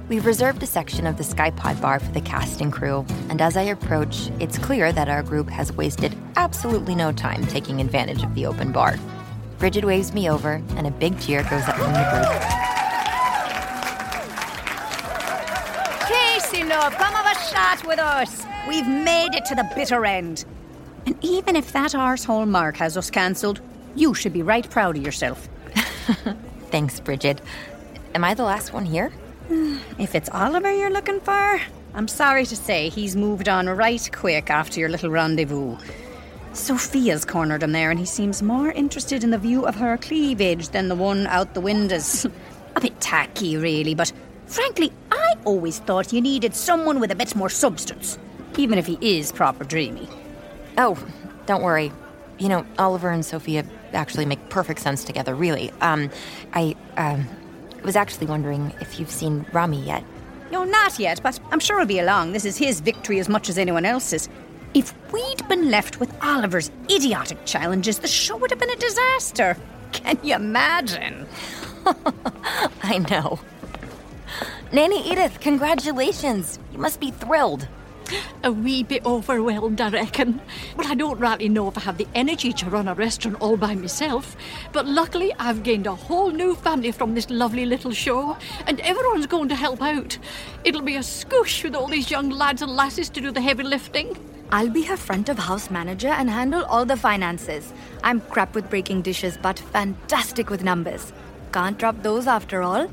We've 0.08 0.28
reserved 0.28 0.62
a 0.62 0.68
section 0.68 1.08
of 1.08 1.18
the 1.18 1.24
Skypod 1.24 1.82
bar 1.82 2.00
for 2.00 2.12
the 2.12 2.22
cast 2.22 2.62
and 2.62 2.72
crew, 2.72 3.04
and 3.30 3.42
as 3.42 3.58
I 3.58 3.64
approach, 3.64 4.30
it's 4.40 4.60
clear 4.60 4.92
that 4.92 5.10
our 5.10 5.24
group 5.24 5.50
has 5.50 5.74
wasted 5.74 6.16
absolutely 6.36 6.94
no 6.94 7.12
time 7.12 7.48
taking 7.48 7.82
advantage 7.82 8.22
of 8.22 8.36
the 8.36 8.46
open 8.46 8.72
bar. 8.72 9.00
Bridget 9.58 9.86
waves 9.86 10.14
me 10.14 10.30
over, 10.30 10.62
and 10.76 10.86
a 10.86 10.92
big 10.92 11.20
cheer 11.20 11.42
goes 11.42 11.64
up 11.64 11.76
from 11.78 11.92
the 11.92 12.06
group. 12.12 12.30
Casey, 16.08 16.64
love, 16.64 16.94
come 16.94 17.12
have 17.12 17.36
a 17.36 17.52
chat 17.52 17.84
with 17.88 17.98
us. 17.98 18.44
We've 18.68 18.88
made 18.88 19.34
it 19.34 19.46
to 19.46 19.56
the 19.56 19.68
bitter 19.74 20.06
end. 20.06 20.46
And 21.08 21.18
even 21.24 21.56
if 21.56 21.72
that 21.72 21.94
arsehole 21.94 22.48
Mark 22.48 22.78
has 22.78 22.98
us 22.98 23.10
cancelled, 23.10 23.62
you 23.96 24.14
should 24.14 24.34
be 24.34 24.44
right 24.44 24.70
proud 24.70 24.96
of 24.96 25.04
yourself. 25.04 25.50
Thanks, 26.72 27.00
Bridget. 27.00 27.42
Am 28.16 28.24
I 28.24 28.34
the 28.34 28.44
last 28.44 28.74
one 28.74 28.86
here? 28.86 29.12
If 30.00 30.14
it's 30.16 30.30
Oliver 30.30 30.72
you're 30.72 30.92
looking 30.92 31.20
for, 31.20 31.60
I'm 31.94 32.08
sorry 32.08 32.46
to 32.46 32.56
say 32.56 32.90
he's 32.90 33.16
moved 33.16 33.50
on 33.50 33.68
right 33.68 34.10
quick 34.14 34.50
after 34.50 34.80
your 34.80 34.90
little 34.90 35.10
rendezvous. 35.10 35.78
Sophia's 36.54 37.26
cornered 37.26 37.64
him 37.64 37.72
there, 37.72 37.90
and 37.90 38.00
he 38.00 38.06
seems 38.06 38.42
more 38.42 38.72
interested 38.72 39.24
in 39.24 39.32
the 39.32 39.38
view 39.38 39.66
of 39.66 39.76
her 39.76 39.98
cleavage 39.98 40.70
than 40.70 40.88
the 40.88 40.96
one 40.96 41.28
out 41.28 41.54
the 41.54 41.62
windows. 41.62 42.26
a 42.76 42.82
bit 42.82 43.00
tacky, 43.02 43.58
really, 43.58 43.96
but 43.96 44.14
frankly, 44.46 44.92
I 45.12 45.34
always 45.46 45.80
thought 45.80 46.14
you 46.14 46.22
needed 46.22 46.56
someone 46.56 47.00
with 47.00 47.12
a 47.12 47.16
bit 47.16 47.36
more 47.36 47.50
substance, 47.50 48.18
even 48.58 48.78
if 48.78 48.86
he 48.86 48.98
is 49.02 49.32
proper 49.32 49.64
dreamy. 49.64 50.08
Oh, 50.78 50.98
don't 51.48 51.64
worry. 51.64 51.92
You 52.38 52.50
know, 52.50 52.66
Oliver 52.78 53.10
and 53.10 53.26
Sophia 53.26 53.66
actually 53.94 54.26
make 54.26 54.50
perfect 54.50 54.80
sense 54.80 55.04
together, 55.04 55.36
really. 55.36 55.72
Um, 55.82 56.10
I, 56.54 56.76
um, 56.98 57.28
was 57.84 57.96
actually 57.96 58.28
wondering 58.28 58.74
if 58.82 59.00
you've 59.00 59.10
seen 59.10 59.46
Rami 59.54 59.82
yet. 59.82 60.04
No, 60.52 60.64
not 60.64 61.00
yet, 61.00 61.22
but 61.24 61.40
I'm 61.52 61.60
sure 61.60 61.78
he'll 61.80 61.88
be 61.88 62.00
along. 62.00 62.34
This 62.34 62.46
is 62.46 62.58
his 62.58 62.80
victory 62.82 63.20
as 63.20 63.30
much 63.30 63.50
as 63.50 63.58
anyone 63.58 63.86
else's. 63.86 64.30
If 64.74 64.94
we'd 65.12 65.48
been 65.48 65.72
left 65.72 66.00
with 66.00 66.14
Oliver's 66.24 66.70
idiotic 66.90 67.46
challenges, 67.46 68.00
the 68.00 68.08
show 68.08 68.38
would 68.38 68.52
have 68.52 68.60
been 68.60 68.70
a 68.70 68.76
disaster. 68.76 69.58
Can 69.94 70.20
you 70.22 70.36
imagine? 70.36 71.26
I 72.84 73.00
know. 73.10 73.40
Nanny 74.72 75.10
Edith, 75.10 75.40
congratulations. 75.40 76.60
You 76.74 76.80
must 76.80 77.00
be 77.00 77.12
thrilled. 77.12 77.68
A 78.44 78.52
wee 78.52 78.84
bit 78.84 79.06
overwhelmed, 79.06 79.82
I 79.82 79.90
reckon. 79.90 80.40
Well, 80.78 80.88
I 80.88 80.96
don't 80.96 81.20
rightly 81.20 81.50
know 81.50 81.68
if 81.68 81.78
I 81.78 81.82
have 81.82 81.98
the 81.98 82.08
energy 82.16 82.54
to 82.54 82.70
run 82.70 82.88
a 82.88 82.94
restaurant 82.94 83.38
all 83.42 83.58
by 83.58 83.76
myself, 83.76 84.38
but 84.72 84.86
luckily 84.86 85.34
I've 85.40 85.64
gained 85.64 85.88
a 85.88 85.96
whole 85.96 86.32
new 86.32 86.56
family 86.56 86.92
from 86.92 87.14
this 87.14 87.30
lovely 87.30 87.66
little 87.66 87.92
show, 87.92 88.38
and 88.66 88.80
everyone's 88.82 89.28
going 89.28 89.50
to 89.50 89.56
help 89.56 89.82
out. 89.82 90.18
It'll 90.64 90.82
be 90.82 90.96
a 90.96 91.00
scoosh 91.00 91.64
with 91.64 91.76
all 91.76 91.88
these 91.88 92.10
young 92.10 92.30
lads 92.30 92.62
and 92.62 92.76
lasses 92.76 93.10
to 93.10 93.22
do 93.22 93.32
the 93.32 93.42
heavy 93.42 93.64
lifting. 93.64 94.18
I'll 94.52 94.70
be 94.70 94.84
her 94.84 94.96
front 94.96 95.28
of 95.28 95.38
house 95.38 95.70
manager 95.70 96.08
and 96.08 96.30
handle 96.30 96.64
all 96.66 96.86
the 96.86 96.96
finances. 96.96 97.74
I'm 98.04 98.22
crap 98.22 98.56
with 98.56 98.70
breaking 98.70 99.02
dishes, 99.02 99.38
but 99.42 99.60
fantastic 99.60 100.50
with 100.50 100.64
numbers. 100.64 101.12
Can't 101.52 101.78
drop 101.78 102.02
those 102.04 102.28
after 102.28 102.62
all. 102.62 102.90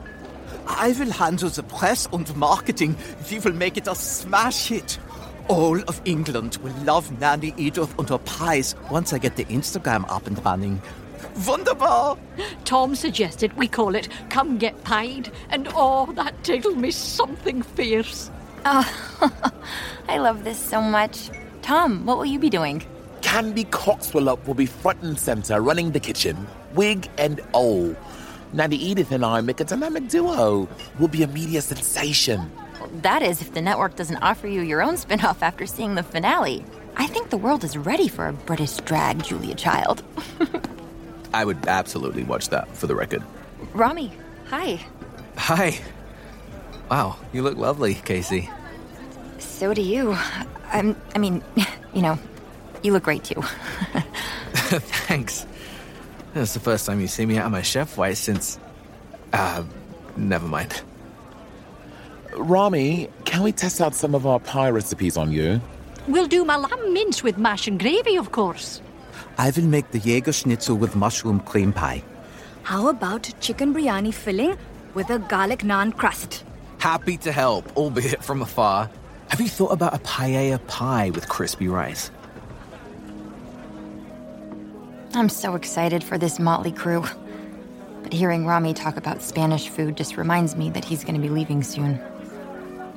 I 0.66 0.92
will 0.98 1.12
handle 1.12 1.50
the 1.50 1.62
press 1.62 2.08
and 2.12 2.34
marketing. 2.36 2.96
We 3.30 3.38
will 3.38 3.52
make 3.52 3.76
it 3.76 3.86
a 3.86 3.94
smash 3.94 4.68
hit. 4.68 4.98
All 5.48 5.78
of 5.82 6.00
England 6.06 6.56
will 6.62 6.72
love 6.84 7.20
Nanny 7.20 7.52
Edith 7.58 7.98
and 7.98 8.08
her 8.08 8.18
pies 8.18 8.74
once 8.90 9.12
I 9.12 9.18
get 9.18 9.36
the 9.36 9.44
Instagram 9.46 10.10
up 10.10 10.26
and 10.26 10.42
running. 10.42 10.80
Wunderbar! 11.46 12.16
Tom 12.64 12.94
suggested 12.94 13.52
we 13.54 13.68
call 13.68 13.94
it 13.94 14.08
Come 14.30 14.56
Get 14.56 14.82
Pied, 14.84 15.30
and 15.50 15.68
oh, 15.74 16.10
that 16.12 16.42
tickled 16.44 16.78
me 16.78 16.90
something 16.90 17.60
fierce. 17.60 18.30
Oh, 18.64 19.30
I 20.08 20.16
love 20.16 20.44
this 20.44 20.58
so 20.58 20.80
much. 20.80 21.28
Tom, 21.60 22.06
what 22.06 22.16
will 22.16 22.24
you 22.24 22.38
be 22.38 22.48
doing? 22.50 22.82
Candy 23.20 23.64
Coxwell 23.64 24.24
will 24.24 24.30
up 24.30 24.46
will 24.46 24.54
be 24.54 24.66
front 24.66 25.02
and 25.02 25.18
center 25.18 25.60
running 25.60 25.90
the 25.90 26.00
kitchen, 26.00 26.46
wig 26.74 27.10
and 27.18 27.42
all. 27.52 27.94
Nanny 28.54 28.76
Edith 28.76 29.12
and 29.12 29.24
I 29.24 29.42
make 29.42 29.60
a 29.60 29.64
dynamic 29.64 30.08
duo. 30.08 30.68
We'll 30.98 31.08
be 31.08 31.22
a 31.22 31.26
media 31.26 31.60
sensation. 31.60 32.50
That 33.02 33.22
is, 33.22 33.42
if 33.42 33.52
the 33.52 33.60
network 33.60 33.96
doesn't 33.96 34.18
offer 34.18 34.46
you 34.46 34.60
your 34.60 34.80
own 34.80 34.96
spin 34.96 35.24
off 35.24 35.42
after 35.42 35.66
seeing 35.66 35.96
the 35.96 36.02
finale. 36.02 36.64
I 36.96 37.08
think 37.08 37.30
the 37.30 37.36
world 37.36 37.64
is 37.64 37.76
ready 37.76 38.06
for 38.06 38.28
a 38.28 38.32
British 38.32 38.76
drag 38.76 39.24
Julia 39.24 39.56
Child. 39.56 40.04
I 41.34 41.44
would 41.44 41.66
absolutely 41.66 42.22
watch 42.22 42.50
that, 42.50 42.68
for 42.76 42.86
the 42.86 42.94
record. 42.94 43.24
Rami, 43.72 44.12
hi. 44.46 44.78
Hi. 45.36 45.80
Wow, 46.88 47.16
you 47.32 47.42
look 47.42 47.56
lovely, 47.56 47.94
Casey. 47.94 48.48
So 49.38 49.74
do 49.74 49.82
you. 49.82 50.16
I'm, 50.68 50.96
I 51.16 51.18
mean, 51.18 51.42
you 51.94 52.02
know, 52.02 52.16
you 52.84 52.92
look 52.92 53.02
great 53.02 53.24
too. 53.24 53.42
Thanks. 54.52 55.46
It's 56.36 56.54
the 56.54 56.60
first 56.60 56.86
time 56.86 57.00
you 57.00 57.08
see 57.08 57.26
me 57.26 57.38
out 57.38 57.46
of 57.46 57.52
my 57.52 57.62
chef 57.62 57.96
white 57.96 58.16
since. 58.16 58.58
Uh, 59.32 59.64
never 60.16 60.46
mind. 60.46 60.80
Rami, 62.36 63.08
can 63.24 63.42
we 63.42 63.52
test 63.52 63.80
out 63.80 63.94
some 63.94 64.14
of 64.14 64.26
our 64.26 64.40
pie 64.40 64.70
recipes 64.70 65.16
on 65.16 65.32
you? 65.32 65.60
We'll 66.08 66.26
do 66.26 66.44
my 66.44 66.56
lamb 66.56 66.92
mince 66.92 67.22
with 67.22 67.38
mash 67.38 67.66
and 67.66 67.78
gravy, 67.78 68.16
of 68.16 68.32
course. 68.32 68.82
I 69.38 69.50
will 69.50 69.64
make 69.64 69.90
the 69.90 69.98
Jaeger 69.98 70.32
schnitzel 70.32 70.76
with 70.76 70.94
mushroom 70.96 71.40
cream 71.40 71.72
pie. 71.72 72.02
How 72.62 72.88
about 72.88 73.32
chicken 73.40 73.74
biryani 73.74 74.12
filling 74.12 74.56
with 74.94 75.10
a 75.10 75.18
garlic 75.18 75.60
naan 75.60 75.96
crust? 75.96 76.44
Happy 76.78 77.16
to 77.18 77.32
help, 77.32 77.76
albeit 77.76 78.22
from 78.22 78.42
afar. 78.42 78.90
Have 79.28 79.40
you 79.40 79.48
thought 79.48 79.72
about 79.72 79.94
a 79.94 79.98
paella 79.98 80.64
pie 80.66 81.10
with 81.10 81.28
crispy 81.28 81.68
rice? 81.68 82.10
I'm 85.14 85.28
so 85.28 85.54
excited 85.54 86.02
for 86.02 86.18
this 86.18 86.38
motley 86.38 86.72
crew. 86.72 87.04
But 88.02 88.12
hearing 88.12 88.46
Rami 88.46 88.74
talk 88.74 88.96
about 88.96 89.22
Spanish 89.22 89.68
food 89.68 89.96
just 89.96 90.16
reminds 90.16 90.56
me 90.56 90.70
that 90.70 90.84
he's 90.84 91.04
going 91.04 91.14
to 91.14 91.20
be 91.20 91.30
leaving 91.30 91.62
soon. 91.62 92.00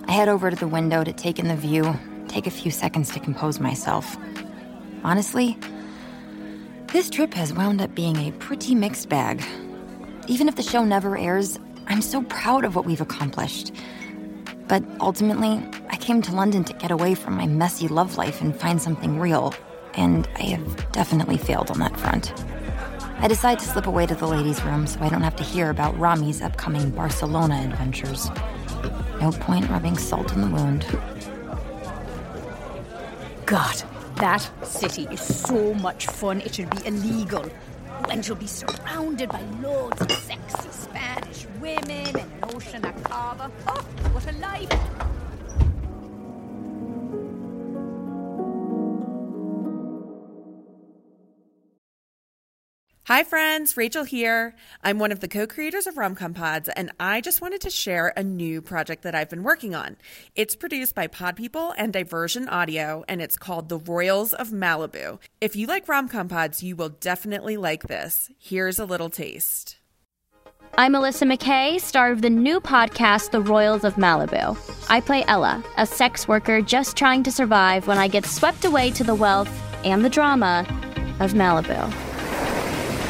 I 0.08 0.14
head 0.14 0.30
over 0.30 0.50
to 0.50 0.56
the 0.56 0.68
window 0.68 1.04
to 1.04 1.12
take 1.12 1.38
in 1.38 1.50
the 1.50 1.56
view, 1.56 1.98
take 2.28 2.48
a 2.48 2.52
few 2.52 2.72
seconds 2.72 3.12
to 3.12 3.20
compose 3.20 3.60
myself. 3.60 4.18
Honestly, 5.04 5.58
this 6.94 7.10
trip 7.10 7.34
has 7.34 7.54
wound 7.54 7.82
up 7.82 7.94
being 7.94 8.16
a 8.18 8.32
pretty 8.32 8.74
mixed 8.74 9.10
bag. 9.10 9.44
Even 10.28 10.48
if 10.48 10.56
the 10.56 10.64
show 10.64 10.86
never 10.86 11.18
airs, 11.18 11.60
I'm 11.88 12.02
so 12.02 12.22
proud 12.24 12.64
of 12.64 12.76
what 12.76 12.86
we've 12.86 13.02
accomplished. 13.02 13.74
But 14.68 14.84
ultimately, 15.02 15.62
I 15.90 15.98
came 15.98 16.22
to 16.24 16.34
London 16.34 16.64
to 16.66 16.74
get 16.74 16.92
away 16.92 17.14
from 17.14 17.36
my 17.36 17.48
messy 17.48 17.88
love 17.90 18.18
life 18.18 18.42
and 18.42 18.58
find 18.58 18.82
something 18.82 19.20
real, 19.20 19.54
and 19.94 20.28
I 20.36 20.44
have 20.44 20.92
definitely 20.94 21.38
failed 21.38 21.70
on 21.70 21.80
that 21.80 21.98
front. 22.00 22.34
I 23.20 23.28
decide 23.28 23.60
to 23.60 23.66
slip 23.66 23.88
away 23.88 24.06
to 24.06 24.16
the 24.16 24.28
ladies' 24.28 24.64
room 24.64 24.88
so 24.88 25.02
I 25.02 25.10
don't 25.10 25.24
have 25.24 25.36
to 25.38 25.44
hear 25.44 25.70
about 25.70 25.98
Rami's 26.00 26.42
upcoming 26.42 26.92
Barcelona 26.92 27.62
adventures. 27.70 28.30
No 29.22 29.32
point 29.32 29.68
rubbing 29.70 29.98
salt 29.98 30.32
in 30.34 30.42
the 30.42 30.48
wound. 30.48 30.86
God, 33.48 33.82
that 34.18 34.48
city 34.64 35.08
is 35.10 35.22
so 35.22 35.74
much 35.74 36.06
fun, 36.06 36.42
it 36.42 36.54
should 36.54 36.70
be 36.70 36.86
illegal. 36.86 37.50
And 38.10 38.26
you'll 38.26 38.38
be 38.38 38.48
surrounded 38.48 39.30
by 39.30 39.42
loads 39.62 40.02
of 40.02 40.12
sexy 40.12 40.70
Spanish 40.70 41.48
women 41.60 41.90
and 41.90 42.18
an 42.18 42.32
ocean 42.54 42.86
of 42.86 43.04
cava. 43.04 43.52
Oh, 43.68 43.82
what 44.14 44.28
a 44.28 44.38
life! 44.38 45.17
Hi, 53.08 53.24
friends. 53.24 53.78
Rachael 53.78 54.04
here. 54.04 54.54
I'm 54.84 55.00
one 55.00 55.14
of 55.14 55.22
the 55.22 55.30
co 55.30 55.48
creators 55.48 55.88
of 55.88 55.96
Romcom 55.96 56.36
Pods, 56.36 56.68
and 56.68 56.92
I 57.00 57.22
just 57.22 57.40
wanted 57.40 57.62
to 57.62 57.70
share 57.70 58.12
a 58.18 58.22
new 58.22 58.62
project 58.62 59.04
that 59.04 59.16
I've 59.16 59.30
been 59.30 59.44
working 59.44 59.74
on. 59.74 59.96
It's 60.36 60.58
produced 60.58 60.94
by 60.94 61.08
Pod 61.08 61.38
People 61.38 61.74
and 61.78 61.94
Diversion 61.94 62.50
Audio, 62.50 63.06
and 63.08 63.22
it's 63.22 63.38
called 63.38 63.70
The 63.70 63.78
Royals 63.78 64.34
of 64.34 64.50
Malibu. 64.50 65.20
If 65.40 65.56
you 65.56 65.68
like 65.68 65.88
Romcom 65.88 66.28
Pods, 66.28 66.62
you 66.62 66.76
will 66.76 66.90
definitely 66.90 67.56
like 67.56 67.84
this. 67.84 68.30
Here's 68.38 68.78
a 68.78 68.84
little 68.84 69.10
taste. 69.10 69.78
I'm 70.78 70.92
Alyssa 70.92 71.34
McKay, 71.34 71.80
star 71.80 72.12
of 72.12 72.22
the 72.22 72.30
new 72.30 72.60
podcast, 72.60 73.32
The 73.32 73.40
Royals 73.40 73.86
of 73.86 73.94
Malibu. 73.94 74.58
I 74.90 75.00
play 75.00 75.24
Ella, 75.30 75.64
a 75.78 75.86
sex 75.86 76.28
worker 76.28 76.62
just 76.62 76.98
trying 76.98 77.24
to 77.24 77.32
survive 77.32 77.88
when 77.88 78.00
I 78.00 78.10
get 78.10 78.26
swept 78.26 78.66
away 78.66 78.92
to 78.92 79.06
the 79.06 79.16
wealth 79.16 79.50
and 79.86 80.04
the 80.04 80.10
drama 80.10 80.66
of 81.22 81.32
Malibu. 81.32 82.07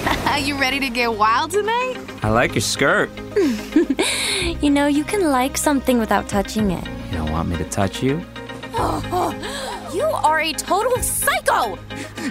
you 0.38 0.58
ready 0.60 0.80
to 0.80 0.90
get 0.90 1.14
wild 1.14 1.52
tonight? 1.52 1.96
I 2.24 2.30
like 2.30 2.54
your 2.54 2.62
skirt. 2.62 3.10
you 4.62 4.70
know, 4.70 4.88
you 4.88 5.04
can 5.04 5.32
like 5.32 5.58
something 5.58 6.00
without 6.00 6.30
touching 6.30 6.72
it. 6.72 6.86
You 7.10 7.18
don't 7.18 7.32
want 7.32 7.50
me 7.50 7.58
to 7.58 7.66
touch 7.66 8.02
you? 8.02 8.24
you 9.94 10.04
are 10.04 10.40
a 10.40 10.54
total 10.54 10.98
psycho! 11.02 11.78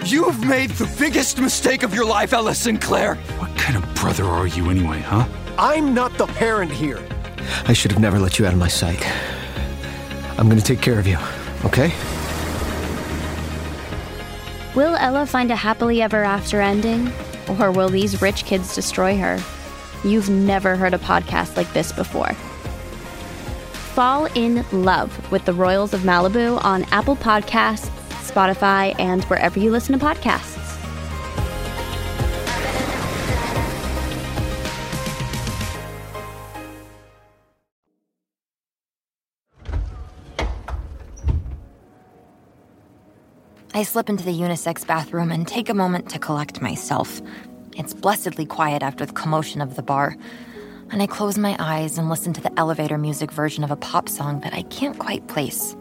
You've 0.05 0.45
made 0.45 0.71
the 0.71 0.91
biggest 0.97 1.39
mistake 1.39 1.83
of 1.83 1.93
your 1.93 2.05
life, 2.05 2.33
Ella 2.33 2.55
Sinclair! 2.55 3.15
What 3.39 3.55
kind 3.57 3.77
of 3.77 3.95
brother 3.95 4.25
are 4.25 4.47
you 4.47 4.69
anyway, 4.69 4.99
huh? 4.99 5.27
I'm 5.59 5.93
not 5.93 6.17
the 6.17 6.27
parent 6.27 6.71
here. 6.71 7.03
I 7.65 7.73
should 7.73 7.91
have 7.91 7.99
never 7.99 8.19
let 8.19 8.39
you 8.39 8.45
out 8.45 8.53
of 8.53 8.59
my 8.59 8.67
sight. 8.67 9.05
I'm 10.39 10.47
gonna 10.49 10.61
take 10.61 10.81
care 10.81 10.99
of 10.99 11.07
you, 11.07 11.17
okay? 11.65 11.93
Will 14.75 14.95
Ella 14.95 15.25
find 15.25 15.51
a 15.51 15.55
happily 15.55 16.01
ever 16.01 16.23
after 16.23 16.61
ending? 16.61 17.11
Or 17.49 17.71
will 17.71 17.89
these 17.89 18.21
rich 18.21 18.45
kids 18.45 18.75
destroy 18.75 19.17
her? 19.17 19.39
You've 20.03 20.29
never 20.29 20.75
heard 20.75 20.93
a 20.93 20.99
podcast 20.99 21.57
like 21.57 21.71
this 21.73 21.91
before. 21.91 22.33
Fall 23.93 24.25
in 24.35 24.63
love 24.71 25.31
with 25.31 25.45
the 25.45 25.53
Royals 25.53 25.93
of 25.93 26.01
Malibu 26.01 26.63
on 26.63 26.83
Apple 26.91 27.15
Podcasts, 27.15 27.89
Spotify, 28.29 28.93
and 28.99 29.23
wherever 29.25 29.59
you 29.59 29.71
listen 29.71 29.97
to 29.97 30.05
podcasts. 30.05 30.56
I 43.77 43.83
slip 43.83 44.09
into 44.09 44.23
the 44.23 44.31
unisex 44.31 44.87
bathroom 44.87 45.31
and 45.31 45.47
take 45.47 45.69
a 45.69 45.73
moment 45.75 46.09
to 46.09 46.17
collect 46.17 46.63
myself. 46.63 47.21
It's 47.75 47.93
blessedly 47.93 48.43
quiet 48.43 48.81
after 48.81 49.05
the 49.05 49.13
commotion 49.13 49.61
of 49.61 49.75
the 49.75 49.83
bar, 49.83 50.17
and 50.89 50.99
I 50.99 51.05
close 51.05 51.37
my 51.37 51.55
eyes 51.59 51.99
and 51.99 52.09
listen 52.09 52.33
to 52.33 52.41
the 52.41 52.51
elevator 52.57 52.97
music 52.97 53.31
version 53.31 53.63
of 53.63 53.69
a 53.69 53.75
pop 53.75 54.09
song 54.09 54.39
that 54.39 54.55
I 54.55 54.63
can't 54.63 54.97
quite 54.97 55.27
place. 55.27 55.75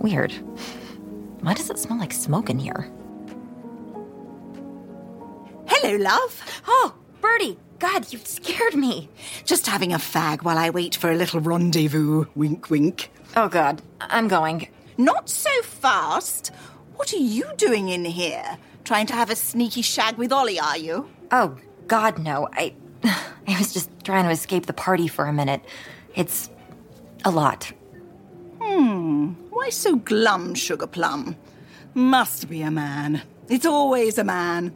Weird. 0.00 0.32
Why 1.42 1.54
does 1.54 1.70
it 1.70 1.78
smell 1.78 2.00
like 2.00 2.12
smoke 2.12 2.50
in 2.50 2.58
here? 2.58 2.90
Hello, 5.68 5.96
love. 5.98 6.62
Oh, 6.66 6.92
Bertie. 7.20 7.56
God, 7.78 8.12
you've 8.12 8.26
scared 8.26 8.74
me. 8.74 9.08
Just 9.44 9.68
having 9.68 9.92
a 9.92 9.98
fag 9.98 10.42
while 10.42 10.58
I 10.58 10.70
wait 10.70 10.96
for 10.96 11.12
a 11.12 11.16
little 11.16 11.38
rendezvous. 11.38 12.24
Wink, 12.34 12.68
wink. 12.68 13.12
Oh, 13.36 13.48
God. 13.48 13.80
I'm 14.00 14.26
going. 14.26 14.66
Not 14.98 15.28
so 15.28 15.50
fast. 15.62 16.50
What 16.96 17.12
are 17.12 17.18
you 17.18 17.44
doing 17.56 17.88
in 17.88 18.04
here? 18.04 18.58
Trying 18.84 19.06
to 19.06 19.14
have 19.14 19.30
a 19.30 19.36
sneaky 19.36 19.82
shag 19.82 20.16
with 20.16 20.32
Ollie, 20.32 20.58
are 20.58 20.78
you? 20.78 21.08
Oh, 21.30 21.56
God, 21.86 22.18
no. 22.18 22.48
I. 22.52 22.74
I 23.04 23.58
was 23.58 23.72
just 23.72 23.90
trying 24.04 24.24
to 24.24 24.30
escape 24.30 24.66
the 24.66 24.72
party 24.72 25.06
for 25.06 25.26
a 25.26 25.32
minute. 25.32 25.62
It's 26.14 26.50
a 27.24 27.30
lot. 27.30 27.72
Hmm, 28.60 29.34
why 29.50 29.70
so 29.70 29.96
glum, 29.96 30.54
Sugar 30.54 30.86
Plum? 30.86 31.36
Must 31.94 32.48
be 32.48 32.62
a 32.62 32.70
man. 32.70 33.22
It's 33.48 33.66
always 33.66 34.18
a 34.18 34.24
man. 34.24 34.74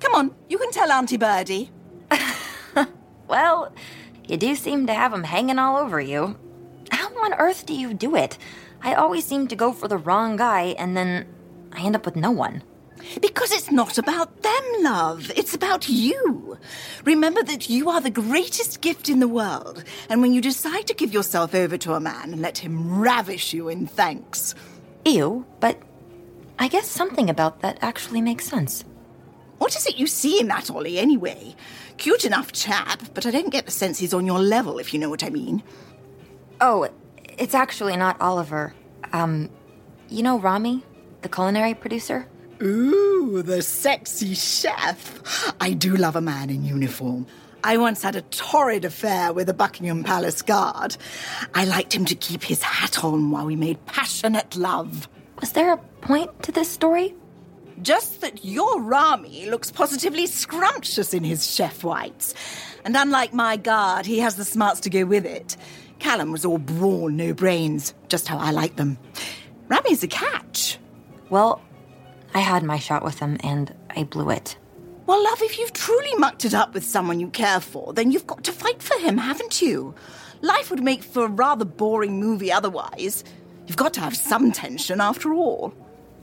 Come 0.00 0.14
on, 0.14 0.34
you 0.48 0.56
can 0.58 0.70
tell 0.70 0.90
Auntie 0.90 1.18
Bertie. 1.18 1.70
Well, 3.28 3.74
you 4.26 4.38
do 4.38 4.54
seem 4.54 4.86
to 4.86 4.94
have 4.94 5.12
'em 5.12 5.24
hanging 5.24 5.58
all 5.58 5.76
over 5.76 6.00
you. 6.00 6.38
How 6.90 7.08
on 7.22 7.34
earth 7.34 7.66
do 7.66 7.74
you 7.74 7.92
do 7.92 8.16
it? 8.16 8.38
I 8.82 8.94
always 8.94 9.26
seem 9.26 9.48
to 9.48 9.56
go 9.56 9.70
for 9.72 9.86
the 9.86 9.98
wrong 9.98 10.36
guy, 10.36 10.74
and 10.78 10.96
then 10.96 11.26
I 11.72 11.82
end 11.82 11.96
up 11.96 12.04
with 12.04 12.16
no 12.16 12.30
one. 12.30 12.62
Because 13.20 13.52
it's 13.52 13.70
not 13.70 13.96
about 13.96 14.42
them, 14.42 14.64
love. 14.80 15.30
It's 15.36 15.54
about 15.54 15.88
you. 15.88 16.58
Remember 17.04 17.42
that 17.44 17.70
you 17.70 17.88
are 17.90 18.00
the 18.00 18.10
greatest 18.10 18.80
gift 18.80 19.08
in 19.08 19.20
the 19.20 19.28
world, 19.28 19.84
and 20.08 20.20
when 20.20 20.32
you 20.32 20.40
decide 20.40 20.86
to 20.88 20.94
give 20.94 21.12
yourself 21.12 21.54
over 21.54 21.78
to 21.78 21.94
a 21.94 22.00
man, 22.00 22.32
and 22.32 22.42
let 22.42 22.58
him 22.58 23.00
ravish 23.00 23.52
you 23.52 23.68
in 23.68 23.86
thanks. 23.86 24.54
Ew, 25.04 25.46
but 25.60 25.80
I 26.58 26.68
guess 26.68 26.88
something 26.88 27.30
about 27.30 27.60
that 27.60 27.78
actually 27.82 28.20
makes 28.20 28.46
sense. 28.46 28.84
What 29.58 29.76
is 29.76 29.86
it 29.86 29.98
you 29.98 30.06
see 30.06 30.40
in 30.40 30.48
that 30.48 30.70
Ollie, 30.70 30.98
anyway? 30.98 31.54
Cute 31.96 32.24
enough 32.24 32.52
chap, 32.52 33.02
but 33.14 33.26
I 33.26 33.30
don't 33.30 33.50
get 33.50 33.66
the 33.66 33.72
sense 33.72 33.98
he's 33.98 34.14
on 34.14 34.26
your 34.26 34.40
level, 34.40 34.78
if 34.78 34.92
you 34.92 35.00
know 35.00 35.10
what 35.10 35.24
I 35.24 35.30
mean. 35.30 35.62
Oh, 36.60 36.88
it's 37.38 37.54
actually 37.54 37.96
not 37.96 38.20
Oliver. 38.20 38.74
Um, 39.12 39.50
you 40.08 40.22
know 40.22 40.38
Rami, 40.38 40.84
the 41.22 41.28
culinary 41.28 41.74
producer? 41.74 42.26
Ooh, 42.62 43.42
the 43.42 43.62
sexy 43.62 44.34
chef. 44.34 45.54
I 45.60 45.72
do 45.72 45.96
love 45.96 46.16
a 46.16 46.20
man 46.20 46.50
in 46.50 46.64
uniform. 46.64 47.26
I 47.62 47.76
once 47.76 48.02
had 48.02 48.16
a 48.16 48.22
torrid 48.22 48.84
affair 48.84 49.32
with 49.32 49.48
a 49.48 49.54
Buckingham 49.54 50.04
Palace 50.04 50.42
guard. 50.42 50.96
I 51.54 51.64
liked 51.64 51.94
him 51.94 52.04
to 52.06 52.14
keep 52.14 52.42
his 52.42 52.62
hat 52.62 53.04
on 53.04 53.30
while 53.30 53.46
we 53.46 53.56
made 53.56 53.84
passionate 53.86 54.56
love. 54.56 55.08
Was 55.40 55.52
there 55.52 55.72
a 55.72 55.76
point 55.76 56.42
to 56.44 56.52
this 56.52 56.68
story? 56.68 57.14
Just 57.82 58.22
that 58.22 58.44
your 58.44 58.80
Rami 58.80 59.50
looks 59.50 59.70
positively 59.70 60.26
scrumptious 60.26 61.14
in 61.14 61.22
his 61.22 61.52
chef 61.52 61.84
whites. 61.84 62.34
And 62.84 62.96
unlike 62.96 63.32
my 63.32 63.56
guard, 63.56 64.06
he 64.06 64.18
has 64.20 64.36
the 64.36 64.44
smarts 64.44 64.80
to 64.80 64.90
go 64.90 65.04
with 65.04 65.26
it. 65.26 65.56
Callum 65.98 66.32
was 66.32 66.44
all 66.44 66.58
brawn, 66.58 67.16
no 67.16 67.34
brains, 67.34 67.94
just 68.08 68.26
how 68.28 68.38
I 68.38 68.50
like 68.50 68.76
them. 68.76 68.98
Rami's 69.68 70.02
a 70.02 70.08
catch. 70.08 70.78
Well, 71.30 71.60
I 72.34 72.40
had 72.40 72.62
my 72.62 72.78
shot 72.78 73.04
with 73.04 73.18
him 73.18 73.36
and 73.40 73.74
I 73.90 74.04
blew 74.04 74.30
it. 74.30 74.56
Well, 75.06 75.22
love, 75.24 75.40
if 75.40 75.58
you've 75.58 75.72
truly 75.72 76.14
mucked 76.18 76.44
it 76.44 76.54
up 76.54 76.74
with 76.74 76.84
someone 76.84 77.18
you 77.18 77.28
care 77.28 77.60
for, 77.60 77.94
then 77.94 78.10
you've 78.12 78.26
got 78.26 78.44
to 78.44 78.52
fight 78.52 78.82
for 78.82 78.98
him, 78.98 79.16
haven't 79.16 79.62
you? 79.62 79.94
Life 80.42 80.70
would 80.70 80.82
make 80.82 81.02
for 81.02 81.24
a 81.24 81.28
rather 81.28 81.64
boring 81.64 82.20
movie 82.20 82.52
otherwise. 82.52 83.24
You've 83.66 83.76
got 83.76 83.94
to 83.94 84.00
have 84.00 84.16
some 84.16 84.52
tension 84.52 85.00
after 85.00 85.32
all. 85.32 85.74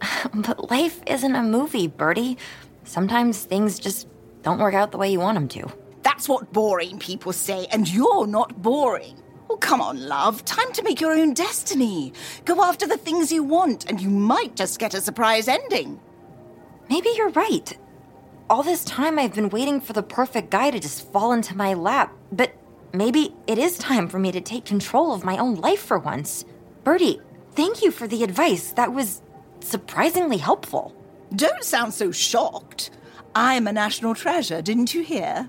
But 0.33 0.69
life 0.69 1.01
isn't 1.07 1.35
a 1.35 1.41
movie, 1.41 1.87
Bertie. 1.87 2.37
Sometimes 2.83 3.43
things 3.43 3.79
just 3.79 4.07
don't 4.43 4.59
work 4.59 4.73
out 4.73 4.91
the 4.91 4.97
way 4.97 5.11
you 5.11 5.19
want 5.19 5.35
them 5.35 5.47
to. 5.49 5.71
That's 6.03 6.29
what 6.29 6.53
boring 6.53 6.99
people 6.99 7.33
say, 7.33 7.65
and 7.71 7.91
you're 7.91 8.27
not 8.27 8.61
boring. 8.61 9.19
Oh, 9.55 9.57
come 9.57 9.79
on, 9.79 10.05
love. 10.05 10.43
Time 10.43 10.69
to 10.73 10.83
make 10.83 10.99
your 10.99 11.13
own 11.13 11.33
destiny. 11.33 12.11
Go 12.43 12.61
after 12.61 12.85
the 12.85 12.97
things 12.97 13.31
you 13.31 13.41
want, 13.41 13.89
and 13.89 14.01
you 14.01 14.09
might 14.09 14.53
just 14.57 14.79
get 14.79 14.93
a 14.93 14.99
surprise 14.99 15.47
ending. 15.47 16.01
Maybe 16.89 17.07
you're 17.15 17.29
right. 17.29 17.77
All 18.49 18.63
this 18.63 18.83
time 18.83 19.17
I've 19.17 19.33
been 19.33 19.47
waiting 19.47 19.79
for 19.79 19.93
the 19.93 20.03
perfect 20.03 20.49
guy 20.49 20.71
to 20.71 20.79
just 20.81 21.09
fall 21.13 21.31
into 21.31 21.55
my 21.55 21.73
lap, 21.73 22.13
but 22.33 22.53
maybe 22.91 23.33
it 23.47 23.57
is 23.57 23.77
time 23.77 24.09
for 24.09 24.19
me 24.19 24.29
to 24.33 24.41
take 24.41 24.65
control 24.65 25.13
of 25.13 25.23
my 25.23 25.37
own 25.37 25.55
life 25.55 25.79
for 25.79 25.97
once. 25.97 26.43
Bertie, 26.83 27.21
thank 27.53 27.81
you 27.81 27.91
for 27.91 28.07
the 28.07 28.25
advice. 28.25 28.73
That 28.73 28.91
was 28.91 29.21
surprisingly 29.61 30.37
helpful. 30.37 30.93
Don't 31.33 31.63
sound 31.63 31.93
so 31.93 32.11
shocked. 32.11 32.89
I'm 33.33 33.67
a 33.67 33.71
national 33.71 34.15
treasure, 34.15 34.61
didn't 34.61 34.93
you 34.93 35.01
hear? 35.01 35.47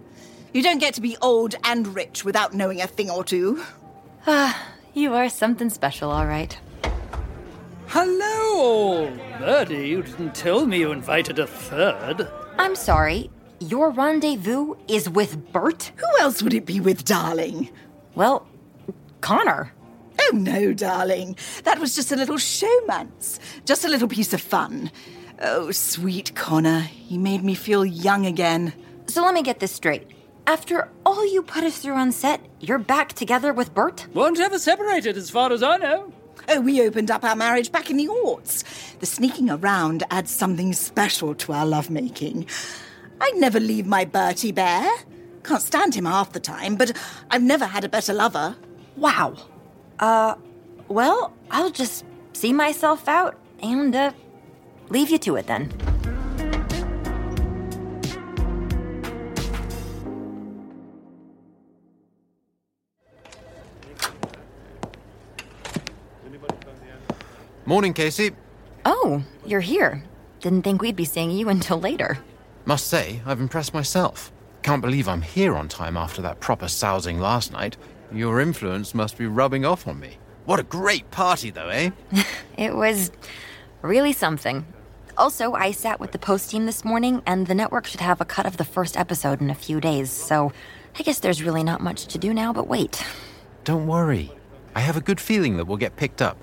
You 0.53 0.63
don't 0.63 0.79
get 0.79 0.95
to 0.95 1.01
be 1.01 1.17
old 1.21 1.57
and 1.65 1.93
rich 1.93 2.25
without 2.25 2.55
knowing 2.55 2.81
a 2.81 2.87
thing 2.87 3.11
or 3.11 3.25
two. 3.25 3.65
Ah, 4.29 4.71
you 4.93 5.15
are 5.15 5.29
something 5.29 5.71
special, 5.71 6.11
all 6.11 6.27
right. 6.27 6.59
Hello, 7.87 8.37
all. 8.57 9.11
Bertie, 9.39 9.89
you 9.89 10.03
didn't 10.03 10.35
tell 10.35 10.67
me 10.67 10.79
you 10.79 10.91
invited 10.91 11.39
a 11.39 11.47
third. 11.47 12.29
I'm 12.59 12.75
sorry. 12.75 13.31
Your 13.61 13.91
rendezvous 13.91 14.75
is 14.89 15.09
with 15.09 15.53
Bert? 15.53 15.93
Who 15.97 16.07
else 16.21 16.43
would 16.43 16.55
it 16.55 16.67
be 16.67 16.81
with, 16.81 17.05
darling? 17.05 17.71
Well, 18.15 18.47
Connor. 19.21 19.73
Oh, 20.21 20.31
no, 20.35 20.73
darling. 20.73 21.37
That 21.65 21.79
was 21.79 21.95
just 21.95 22.11
a 22.11 22.17
little 22.17 22.37
showmance. 22.37 23.39
Just 23.65 23.85
a 23.85 23.89
little 23.89 24.09
piece 24.09 24.33
of 24.33 24.41
fun. 24.41 24.91
Oh, 25.41 25.71
sweet 25.71 26.35
Connor. 26.35 26.81
He 26.81 27.19
made 27.19 27.45
me 27.45 27.55
feel 27.55 27.85
young 27.85 28.27
again. 28.27 28.73
So 29.07 29.23
let 29.23 29.35
me 29.35 29.43
get 29.43 29.61
this 29.61 29.73
straight. 29.73 30.09
After 30.47 30.89
all 31.05 31.27
you 31.33 31.43
put 31.43 31.65
us 31.65 31.79
through 31.79 31.95
on 31.95 32.13
set, 32.13 32.41
you're 32.61 32.79
back 32.79 33.15
together 33.15 33.53
with 33.53 33.75
Bert? 33.75 34.07
Won't 34.15 34.39
ever 34.39 34.61
separated, 34.61 35.17
as 35.17 35.29
far 35.29 35.53
as 35.53 35.61
I 35.61 35.77
know. 35.77 36.13
Oh, 36.49 36.61
we 36.61 36.87
opened 36.87 37.11
up 37.11 37.25
our 37.25 37.35
marriage 37.35 37.73
back 37.73 37.91
in 37.91 37.97
the 37.97 38.07
aughts. 38.07 38.63
The 39.01 39.07
sneaking 39.07 39.51
around 39.51 40.05
adds 40.09 40.31
something 40.31 40.73
special 40.73 41.35
to 41.35 41.53
our 41.53 41.67
lovemaking. 41.67 42.47
I'd 43.21 43.35
never 43.35 43.59
leave 43.59 43.87
my 43.87 44.05
Bertie 44.05 44.53
Bear. 44.53 44.89
Can't 45.43 45.63
stand 45.63 45.97
him 45.97 46.05
half 46.05 46.33
the 46.33 46.41
time, 46.41 46.77
but 46.77 46.97
I've 47.31 47.43
never 47.43 47.67
had 47.67 47.83
a 47.83 47.89
better 47.89 48.13
lover. 48.13 48.57
Wow. 48.97 49.35
Uh, 49.99 50.37
well, 50.87 51.33
I'll 51.51 51.71
just 51.71 52.05
see 52.35 52.53
myself 52.53 53.09
out 53.09 53.37
and, 53.61 53.97
uh, 53.97 54.13
leave 54.91 55.11
you 55.11 55.19
to 55.19 55.35
it 55.37 55.49
then. 55.49 55.73
Morning, 67.69 67.95
Casey. 67.95 68.31
Oh, 68.85 69.25
you're 69.45 69.59
here. 69.61 70.05
Didn't 70.41 70.63
think 70.63 70.81
we'd 70.81 70.95
be 70.95 71.05
seeing 71.05 71.33
you 71.33 71.49
until 71.49 71.81
later. 71.81 72.17
Must 72.65 72.87
say, 72.87 73.21
I've 73.27 73.41
impressed 73.41 73.75
myself. 73.75 74.31
Can't 74.63 74.81
believe 74.81 75.09
I'm 75.09 75.23
here 75.23 75.57
on 75.57 75.67
time 75.67 75.97
after 75.97 76.23
that 76.23 76.39
proper 76.39 76.69
sousing 76.69 77.19
last 77.19 77.51
night. 77.51 77.77
Your 78.13 78.41
influence 78.41 78.95
must 78.95 79.19
be 79.19 79.27
rubbing 79.27 79.65
off 79.65 79.89
on 79.89 79.99
me. 79.99 80.19
What 80.45 80.61
a 80.61 80.63
great 80.63 81.11
party, 81.11 81.51
though, 81.51 81.69
eh? 81.69 81.91
It 82.57 82.73
was 82.73 83.11
really 83.83 84.13
something. 84.13 84.65
Also, 85.19 85.53
I 85.55 85.73
sat 85.73 85.99
with 85.99 86.13
the 86.13 86.21
post 86.21 86.51
team 86.53 86.67
this 86.67 86.85
morning, 86.85 87.21
and 87.27 87.49
the 87.49 87.55
network 87.55 87.87
should 87.87 88.01
have 88.01 88.21
a 88.21 88.25
cut 88.25 88.47
of 88.47 88.59
the 88.59 88.65
first 88.65 88.97
episode 88.97 89.41
in 89.41 89.51
a 89.51 89.57
few 89.57 89.81
days, 89.81 90.13
so 90.13 90.53
I 90.97 91.03
guess 91.03 91.19
there's 91.19 91.43
really 91.43 91.65
not 91.65 91.81
much 91.81 92.07
to 92.07 92.19
do 92.19 92.33
now 92.33 92.53
but 92.53 92.69
wait. 92.69 93.05
Don't 93.65 93.89
worry. 93.89 94.31
I 94.77 94.81
have 94.81 94.97
a 94.97 95.01
good 95.01 95.21
feeling 95.21 95.57
that 95.57 95.67
we'll 95.67 95.79
get 95.79 95.97
picked 95.97 96.23
up. 96.23 96.37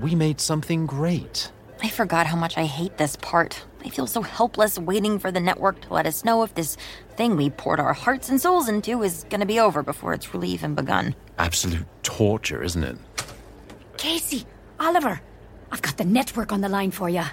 We 0.00 0.14
made 0.14 0.40
something 0.40 0.86
great. 0.86 1.50
I 1.82 1.88
forgot 1.88 2.26
how 2.26 2.36
much 2.36 2.56
I 2.56 2.66
hate 2.66 2.98
this 2.98 3.16
part. 3.16 3.64
I 3.84 3.88
feel 3.88 4.06
so 4.06 4.22
helpless 4.22 4.78
waiting 4.78 5.18
for 5.18 5.32
the 5.32 5.40
network 5.40 5.80
to 5.82 5.94
let 5.94 6.06
us 6.06 6.24
know 6.24 6.44
if 6.44 6.54
this 6.54 6.76
thing 7.16 7.36
we 7.36 7.50
poured 7.50 7.80
our 7.80 7.94
hearts 7.94 8.28
and 8.28 8.40
souls 8.40 8.68
into 8.68 9.02
is 9.02 9.24
going 9.28 9.40
to 9.40 9.46
be 9.46 9.58
over 9.58 9.82
before 9.82 10.14
it's 10.14 10.32
really 10.32 10.50
even 10.50 10.76
begun. 10.76 11.16
Absolute 11.38 11.86
torture, 12.04 12.62
isn't 12.62 12.84
it? 12.84 12.96
Casey, 13.96 14.46
Oliver, 14.78 15.20
I've 15.72 15.82
got 15.82 15.96
the 15.96 16.04
network 16.04 16.52
on 16.52 16.60
the 16.60 16.68
line 16.68 16.92
for 16.92 17.08
you. 17.08 17.24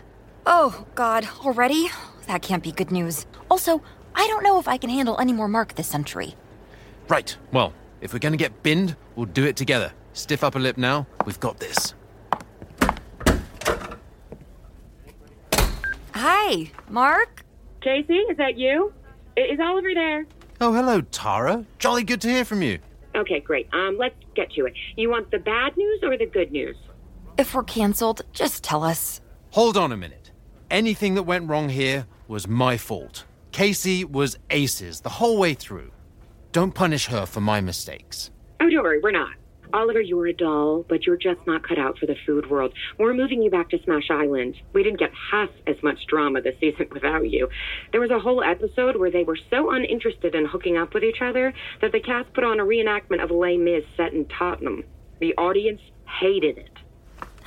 Oh, 0.48 0.86
God, 0.96 1.28
already? 1.44 1.90
That 2.28 2.42
can't 2.42 2.64
be 2.64 2.72
good 2.72 2.92
news. 2.92 3.28
Also, 3.52 3.82
I 4.16 4.26
don't 4.28 4.44
know 4.44 4.60
if 4.60 4.68
I 4.68 4.78
can 4.78 4.90
handle 4.90 5.20
any 5.20 5.34
more 5.34 5.48
Mark 5.48 5.76
this 5.76 5.88
century. 5.88 6.34
Right, 7.10 7.36
well, 7.52 7.74
if 8.02 8.12
we're 8.14 8.20
gonna 8.20 8.38
get 8.38 8.64
binned, 8.64 8.96
we'll 9.16 9.28
do 9.28 9.46
it 9.46 9.56
together. 9.56 9.94
Stiff 10.14 10.44
upper 10.44 10.60
lip 10.60 10.78
now. 10.78 11.06
We've 11.26 11.40
got 11.40 11.60
this. 11.60 11.94
Hi, 16.48 16.70
Mark? 16.92 17.44
Casey, 17.82 18.14
is 18.14 18.38
that 18.38 18.56
you? 18.56 18.94
Is 19.36 19.60
Oliver 19.60 19.96
there? 19.96 20.28
Oh, 20.62 20.74
hello, 20.74 21.02
Tara. 21.02 21.66
Jolly 21.80 22.04
good 22.04 22.22
to 22.22 22.30
hear 22.30 22.46
from 22.46 22.62
you. 22.62 22.78
Okay, 23.16 23.40
great. 23.40 23.68
Um, 23.74 23.98
let's 23.98 24.14
get 24.36 24.52
to 24.52 24.68
it. 24.68 24.74
You 24.96 25.10
want 25.10 25.32
the 25.32 25.40
bad 25.40 25.76
news 25.76 26.02
or 26.04 26.16
the 26.16 26.28
good 26.28 26.52
news? 26.52 26.76
If 27.40 27.56
we're 27.56 27.64
cancelled, 27.64 28.22
just 28.32 28.64
tell 28.64 28.84
us. 28.84 29.22
Hold 29.54 29.76
on 29.76 29.92
a 29.92 29.98
minute. 29.98 30.30
Anything 30.70 31.16
that 31.16 31.24
went 31.24 31.50
wrong 31.50 31.70
here 31.70 32.06
was 32.28 32.48
my 32.48 32.78
fault. 32.78 33.26
Casey 33.52 34.06
was 34.06 34.38
aces 34.52 35.02
the 35.02 35.10
whole 35.10 35.40
way 35.40 35.56
through. 35.56 35.90
Don't 36.52 36.76
punish 36.76 37.08
her 37.08 37.26
for 37.26 37.42
my 37.42 37.60
mistakes. 37.60 38.30
Oh, 38.60 38.70
don't 38.70 38.84
worry, 38.84 39.00
we're 39.02 39.10
not. 39.10 39.34
Oliver, 39.74 40.02
you're 40.02 40.28
a 40.28 40.34
doll, 40.34 40.86
but 40.88 41.06
you're 41.06 41.18
just 41.18 41.40
not 41.46 41.68
cut 41.68 41.78
out 41.78 41.98
for 41.98 42.06
the 42.06 42.16
food 42.26 42.50
world. 42.50 42.74
We're 42.98 43.14
moving 43.14 43.42
you 43.42 43.50
back 43.50 43.70
to 43.70 43.82
Smash 43.84 44.10
Island. 44.10 44.56
We 44.74 44.84
didn't 44.84 45.00
get 45.00 45.12
half 45.32 45.50
as 45.68 45.76
much 45.84 46.06
drama 46.08 46.42
this 46.42 46.56
season 46.60 46.88
without 46.92 47.30
you. 47.30 47.50
There 47.92 48.02
was 48.02 48.12
a 48.12 48.20
whole 48.20 48.44
episode 48.44 48.96
where 48.98 49.12
they 49.12 49.24
were 49.24 49.38
so 49.50 49.72
uninterested 49.72 50.36
in 50.36 50.46
hooking 50.46 50.78
up 50.78 50.94
with 50.94 51.04
each 51.04 51.22
other 51.22 51.54
that 51.82 51.92
the 51.92 52.00
cast 52.00 52.34
put 52.34 52.44
on 52.44 52.60
a 52.60 52.64
reenactment 52.64 53.24
of 53.24 53.32
Les 53.32 53.58
Mis 53.58 53.84
set 53.98 54.14
in 54.14 54.26
Tottenham. 54.26 54.84
The 55.20 55.34
audience 55.36 55.82
hated 56.20 56.58
it. 56.58 56.70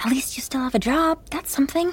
At 0.04 0.10
least 0.10 0.36
you 0.36 0.42
still 0.42 0.60
have 0.60 0.74
a 0.74 0.78
job. 0.78 1.20
That's 1.30 1.50
something. 1.50 1.92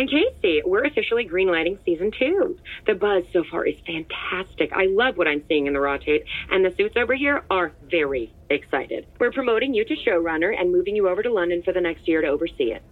And 0.00 0.08
Casey, 0.08 0.62
we're 0.64 0.86
officially 0.86 1.28
greenlighting 1.28 1.76
season 1.84 2.10
two. 2.18 2.58
The 2.86 2.94
buzz 2.94 3.22
so 3.34 3.44
far 3.50 3.66
is 3.66 3.74
fantastic. 3.86 4.72
I 4.72 4.86
love 4.86 5.18
what 5.18 5.28
I'm 5.28 5.44
seeing 5.46 5.66
in 5.66 5.74
the 5.74 5.80
raw 5.80 5.98
tape, 5.98 6.24
and 6.50 6.64
the 6.64 6.74
suits 6.74 6.96
over 6.96 7.14
here 7.14 7.44
are 7.50 7.72
very 7.90 8.32
excited. 8.48 9.06
We're 9.18 9.30
promoting 9.30 9.74
you 9.74 9.84
to 9.84 9.94
showrunner 9.96 10.58
and 10.58 10.72
moving 10.72 10.96
you 10.96 11.06
over 11.06 11.22
to 11.22 11.30
London 11.30 11.62
for 11.62 11.74
the 11.74 11.82
next 11.82 12.08
year 12.08 12.22
to 12.22 12.28
oversee 12.28 12.72
it. 12.72 12.82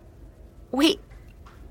Wait, 0.70 1.00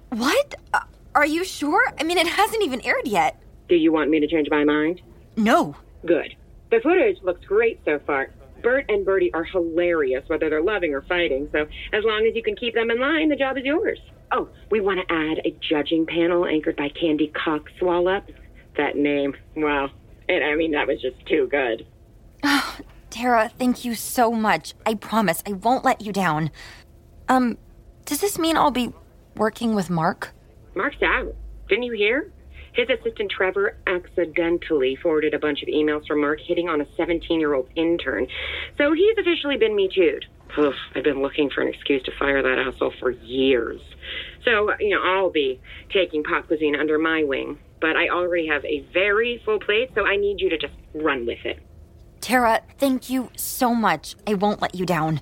what? 0.09 0.55
Uh, 0.73 0.79
are 1.13 1.27
you 1.27 1.43
sure? 1.43 1.93
I 1.99 2.03
mean, 2.03 2.17
it 2.17 2.27
hasn't 2.27 2.63
even 2.63 2.83
aired 2.83 3.07
yet. 3.07 3.39
Do 3.69 3.75
you 3.75 3.91
want 3.91 4.09
me 4.09 4.19
to 4.19 4.27
change 4.27 4.47
my 4.49 4.63
mind? 4.63 5.03
No. 5.35 5.75
Good. 6.03 6.35
The 6.71 6.79
footage 6.79 7.21
looks 7.21 7.45
great 7.45 7.79
so 7.85 7.99
far. 8.07 8.31
Bert 8.63 8.85
and 8.89 9.05
Bertie 9.05 9.31
are 9.35 9.43
hilarious, 9.43 10.27
whether 10.29 10.49
they're 10.49 10.63
loving 10.63 10.95
or 10.95 11.03
fighting, 11.03 11.47
so 11.51 11.67
as 11.93 12.03
long 12.03 12.25
as 12.27 12.35
you 12.35 12.41
can 12.41 12.55
keep 12.55 12.73
them 12.73 12.89
in 12.89 12.99
line, 12.99 13.29
the 13.29 13.35
job 13.35 13.55
is 13.55 13.65
yours. 13.65 13.99
Oh, 14.31 14.49
we 14.69 14.81
want 14.81 14.99
to 15.07 15.13
add 15.13 15.39
a 15.45 15.55
judging 15.61 16.05
panel 16.05 16.45
anchored 16.45 16.75
by 16.75 16.89
Candy 16.89 17.31
Cockswallop. 17.33 18.23
That 18.75 18.95
name, 18.95 19.35
wow. 19.55 19.89
And 20.27 20.43
I 20.43 20.55
mean, 20.55 20.71
that 20.71 20.87
was 20.87 21.01
just 21.01 21.25
too 21.25 21.47
good. 21.49 21.85
Oh, 22.43 22.77
Tara, 23.09 23.49
thank 23.57 23.85
you 23.85 23.95
so 23.95 24.31
much. 24.31 24.73
I 24.85 24.95
promise 24.95 25.41
I 25.47 25.53
won't 25.53 25.85
let 25.85 26.01
you 26.01 26.11
down. 26.11 26.51
Um, 27.29 27.57
does 28.05 28.21
this 28.21 28.37
mean 28.37 28.57
I'll 28.57 28.71
be 28.71 28.93
working 29.35 29.73
with 29.73 29.89
Mark? 29.89 30.33
Mark's 30.75 31.01
out. 31.01 31.33
Didn't 31.69 31.83
you 31.83 31.93
hear? 31.93 32.31
His 32.73 32.87
assistant 32.89 33.31
Trevor 33.31 33.75
accidentally 33.87 34.95
forwarded 35.01 35.33
a 35.33 35.39
bunch 35.39 35.63
of 35.63 35.67
emails 35.67 36.05
from 36.05 36.21
Mark 36.21 36.39
hitting 36.39 36.69
on 36.69 36.79
a 36.79 36.85
17 36.95 37.39
year 37.39 37.55
old 37.55 37.69
intern. 37.75 38.27
So 38.77 38.93
he's 38.93 39.17
officially 39.17 39.57
been 39.57 39.75
Me 39.75 39.89
Too'd. 39.93 40.25
Oof, 40.57 40.75
I've 40.95 41.03
been 41.03 41.21
looking 41.21 41.49
for 41.49 41.61
an 41.61 41.67
excuse 41.73 42.03
to 42.03 42.11
fire 42.17 42.41
that 42.41 42.57
asshole 42.57 42.93
for 42.99 43.11
years. 43.11 43.79
So, 44.43 44.71
you 44.79 44.95
know, 44.95 45.01
I'll 45.03 45.29
be 45.29 45.59
taking 45.93 46.23
Pop 46.23 46.47
Cuisine 46.47 46.75
under 46.75 46.97
my 46.97 47.23
wing. 47.23 47.59
But 47.79 47.95
I 47.95 48.09
already 48.09 48.47
have 48.47 48.65
a 48.65 48.85
very 48.91 49.41
full 49.45 49.59
plate, 49.59 49.91
so 49.93 50.05
I 50.05 50.15
need 50.15 50.41
you 50.41 50.49
to 50.49 50.57
just 50.57 50.73
run 50.95 51.27
with 51.27 51.45
it. 51.45 51.59
Tara, 52.21 52.61
thank 52.79 53.09
you 53.09 53.29
so 53.35 53.75
much. 53.75 54.15
I 54.25 54.33
won't 54.33 54.61
let 54.61 54.73
you 54.73 54.85
down. 54.85 55.21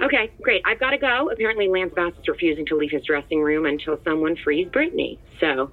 Okay, 0.00 0.30
great. 0.40 0.62
I've 0.64 0.78
got 0.78 0.90
to 0.90 0.98
go. 0.98 1.30
Apparently, 1.30 1.68
Lance 1.68 1.92
Bass 1.94 2.12
is 2.20 2.28
refusing 2.28 2.66
to 2.66 2.76
leave 2.76 2.90
his 2.92 3.04
dressing 3.04 3.42
room 3.42 3.66
until 3.66 3.98
someone 4.04 4.36
frees 4.36 4.68
Britney. 4.68 5.18
So, 5.40 5.70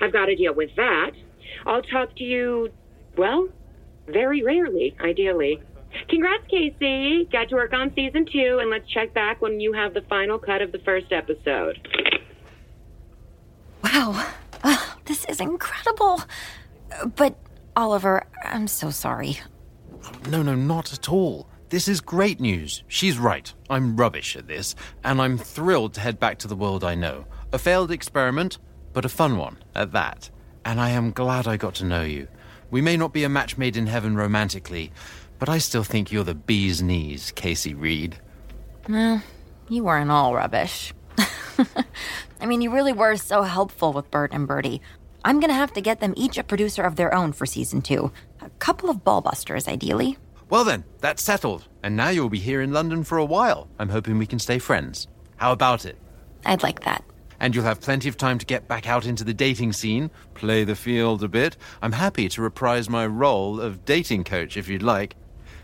I've 0.00 0.12
got 0.12 0.26
to 0.26 0.36
deal 0.36 0.54
with 0.54 0.70
that. 0.76 1.10
I'll 1.66 1.82
talk 1.82 2.14
to 2.16 2.24
you, 2.24 2.70
well, 3.16 3.48
very 4.06 4.42
rarely, 4.42 4.96
ideally. 5.00 5.60
Congrats, 6.08 6.44
Casey. 6.48 7.24
Got 7.30 7.48
to 7.50 7.54
work 7.54 7.72
on 7.72 7.92
season 7.94 8.26
two, 8.30 8.58
and 8.60 8.70
let's 8.70 8.88
check 8.88 9.14
back 9.14 9.40
when 9.40 9.60
you 9.60 9.72
have 9.72 9.94
the 9.94 10.02
final 10.02 10.38
cut 10.38 10.62
of 10.62 10.72
the 10.72 10.78
first 10.80 11.12
episode. 11.12 11.78
Wow. 13.84 14.26
Oh, 14.64 14.96
this 15.04 15.24
is 15.26 15.40
incredible. 15.40 16.22
But, 17.16 17.36
Oliver, 17.76 18.26
I'm 18.44 18.68
so 18.68 18.90
sorry. 18.90 19.38
No, 20.28 20.42
no, 20.42 20.54
not 20.54 20.92
at 20.92 21.08
all. 21.08 21.48
This 21.70 21.86
is 21.86 22.00
great 22.00 22.40
news. 22.40 22.82
She's 22.88 23.18
right. 23.18 23.52
I'm 23.68 23.96
rubbish 23.96 24.36
at 24.36 24.46
this, 24.48 24.74
and 25.04 25.20
I'm 25.20 25.36
thrilled 25.36 25.94
to 25.94 26.00
head 26.00 26.18
back 26.18 26.38
to 26.38 26.48
the 26.48 26.56
world 26.56 26.82
I 26.82 26.94
know. 26.94 27.26
A 27.52 27.58
failed 27.58 27.90
experiment, 27.90 28.58
but 28.92 29.04
a 29.04 29.08
fun 29.10 29.36
one 29.36 29.58
at 29.74 29.92
that. 29.92 30.30
And 30.64 30.80
I 30.80 30.90
am 30.90 31.12
glad 31.12 31.46
I 31.46 31.56
got 31.56 31.74
to 31.76 31.84
know 31.84 32.02
you. 32.02 32.28
We 32.70 32.80
may 32.80 32.96
not 32.96 33.12
be 33.12 33.24
a 33.24 33.28
match 33.28 33.56
made 33.56 33.76
in 33.76 33.86
heaven 33.86 34.16
romantically, 34.16 34.92
but 35.38 35.48
I 35.48 35.58
still 35.58 35.84
think 35.84 36.10
you're 36.10 36.24
the 36.24 36.34
bee's 36.34 36.82
knees, 36.82 37.32
Casey 37.32 37.74
Reed. 37.74 38.18
Well, 38.88 39.22
you 39.68 39.84
weren't 39.84 40.10
all 40.10 40.34
rubbish. 40.34 40.92
I 42.40 42.46
mean, 42.46 42.60
you 42.60 42.72
really 42.72 42.92
were 42.92 43.16
so 43.16 43.42
helpful 43.42 43.92
with 43.92 44.10
Bert 44.10 44.32
and 44.32 44.46
Bertie. 44.46 44.80
I'm 45.24 45.40
gonna 45.40 45.54
have 45.54 45.72
to 45.74 45.80
get 45.80 46.00
them 46.00 46.14
each 46.16 46.38
a 46.38 46.44
producer 46.44 46.82
of 46.82 46.96
their 46.96 47.12
own 47.12 47.32
for 47.32 47.46
season 47.46 47.82
two. 47.82 48.12
A 48.40 48.50
couple 48.58 48.88
of 48.88 49.04
ballbusters, 49.04 49.68
ideally. 49.68 50.16
Well 50.48 50.64
then, 50.64 50.84
that's 51.00 51.22
settled. 51.22 51.68
And 51.82 51.96
now 51.96 52.08
you'll 52.08 52.30
be 52.30 52.38
here 52.38 52.62
in 52.62 52.72
London 52.72 53.04
for 53.04 53.18
a 53.18 53.24
while. 53.24 53.68
I'm 53.78 53.90
hoping 53.90 54.18
we 54.18 54.26
can 54.26 54.38
stay 54.38 54.58
friends. 54.58 55.06
How 55.36 55.52
about 55.52 55.84
it? 55.84 55.98
I'd 56.46 56.62
like 56.62 56.80
that. 56.84 57.04
And 57.40 57.54
you'll 57.54 57.64
have 57.64 57.80
plenty 57.80 58.08
of 58.08 58.16
time 58.16 58.38
to 58.38 58.46
get 58.46 58.66
back 58.66 58.88
out 58.88 59.06
into 59.06 59.22
the 59.24 59.34
dating 59.34 59.72
scene, 59.72 60.10
play 60.34 60.64
the 60.64 60.74
field 60.74 61.22
a 61.22 61.28
bit. 61.28 61.56
I'm 61.82 61.92
happy 61.92 62.28
to 62.30 62.42
reprise 62.42 62.88
my 62.88 63.06
role 63.06 63.60
of 63.60 63.84
dating 63.84 64.24
coach 64.24 64.56
if 64.56 64.68
you'd 64.68 64.82
like. 64.82 65.14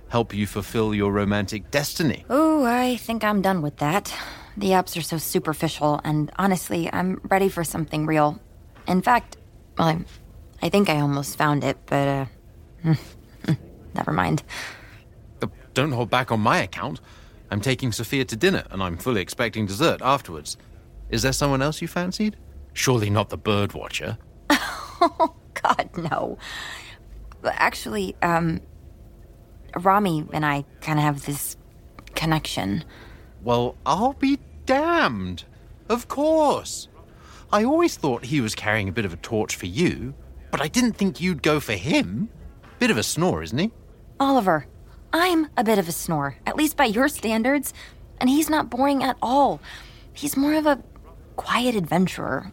Help 0.08 0.32
you 0.34 0.46
fulfill 0.46 0.94
your 0.94 1.12
romantic 1.12 1.70
destiny. 1.70 2.24
Oh, 2.30 2.64
I 2.64 2.96
think 2.96 3.24
I'm 3.24 3.42
done 3.42 3.62
with 3.62 3.76
that. 3.78 4.14
The 4.56 4.68
apps 4.70 4.96
are 4.96 5.02
so 5.02 5.18
superficial, 5.18 6.00
and 6.04 6.30
honestly, 6.36 6.88
I'm 6.92 7.20
ready 7.28 7.48
for 7.48 7.64
something 7.64 8.06
real. 8.06 8.38
In 8.86 9.02
fact, 9.02 9.36
well, 9.76 9.88
I, 9.88 10.04
I 10.62 10.68
think 10.68 10.88
I 10.88 11.00
almost 11.00 11.36
found 11.36 11.64
it, 11.64 11.76
but, 11.86 12.28
uh, 12.84 12.94
never 13.94 14.12
mind. 14.12 14.44
Uh, 15.42 15.48
Don't 15.72 15.90
hold 15.90 16.10
back 16.10 16.30
on 16.30 16.40
my 16.40 16.58
account. 16.58 17.00
I'm 17.50 17.60
taking 17.60 17.90
Sophia 17.90 18.24
to 18.26 18.36
dinner, 18.36 18.64
and 18.70 18.82
I'm 18.82 18.96
fully 18.96 19.20
expecting 19.20 19.66
dessert 19.66 20.00
afterwards. 20.02 20.56
Is 21.10 21.22
there 21.22 21.32
someone 21.32 21.62
else 21.62 21.82
you 21.82 21.88
fancied? 21.88 22.36
Surely 22.72 23.10
not 23.10 23.30
the 23.30 23.36
bird 23.36 23.72
watcher. 23.72 24.18
oh, 24.50 25.34
God, 25.62 25.90
no. 25.96 26.38
Actually, 27.44 28.14
um, 28.22 28.60
Rami 29.76 30.26
and 30.32 30.44
I 30.44 30.64
kind 30.80 30.98
of 30.98 31.04
have 31.04 31.26
this 31.26 31.56
connection. 32.14 32.84
Well, 33.42 33.76
I'll 33.84 34.14
be 34.14 34.38
damned. 34.66 35.44
Of 35.88 36.08
course. 36.08 36.88
I 37.52 37.64
always 37.64 37.96
thought 37.96 38.24
he 38.24 38.40
was 38.40 38.54
carrying 38.54 38.88
a 38.88 38.92
bit 38.92 39.04
of 39.04 39.12
a 39.12 39.18
torch 39.18 39.54
for 39.54 39.66
you, 39.66 40.14
but 40.50 40.60
I 40.60 40.68
didn't 40.68 40.94
think 40.94 41.20
you'd 41.20 41.42
go 41.42 41.60
for 41.60 41.74
him. 41.74 42.28
Bit 42.78 42.90
of 42.90 42.96
a 42.96 43.02
snore, 43.02 43.42
isn't 43.42 43.58
he? 43.58 43.70
Oliver, 44.18 44.66
I'm 45.12 45.48
a 45.56 45.64
bit 45.64 45.78
of 45.78 45.88
a 45.88 45.92
snore, 45.92 46.36
at 46.46 46.56
least 46.56 46.76
by 46.76 46.86
your 46.86 47.08
standards, 47.08 47.72
and 48.20 48.28
he's 48.30 48.50
not 48.50 48.70
boring 48.70 49.04
at 49.04 49.16
all. 49.22 49.60
He's 50.12 50.36
more 50.36 50.54
of 50.54 50.66
a 50.66 50.82
quiet 51.36 51.74
adventurer. 51.74 52.52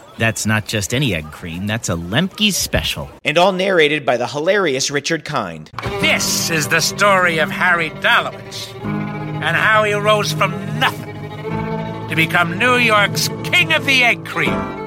That's 0.17 0.45
not 0.45 0.67
just 0.67 0.93
any 0.93 1.15
egg 1.15 1.31
cream, 1.31 1.67
that's 1.67 1.89
a 1.89 1.93
Lemke's 1.93 2.57
special. 2.57 3.09
And 3.23 3.37
all 3.37 3.51
narrated 3.51 4.05
by 4.05 4.17
the 4.17 4.27
hilarious 4.27 4.91
Richard 4.91 5.25
Kind. 5.25 5.71
This 6.01 6.49
is 6.49 6.67
the 6.67 6.81
story 6.81 7.39
of 7.39 7.49
Harry 7.49 7.89
Dalowitz 7.89 8.73
and 8.83 9.57
how 9.57 9.83
he 9.83 9.93
rose 9.93 10.31
from 10.33 10.51
nothing 10.79 11.15
to 12.09 12.15
become 12.15 12.57
New 12.57 12.75
York's 12.75 13.29
King 13.43 13.73
of 13.73 13.85
the 13.85 14.03
Egg 14.03 14.25
Cream. 14.25 14.79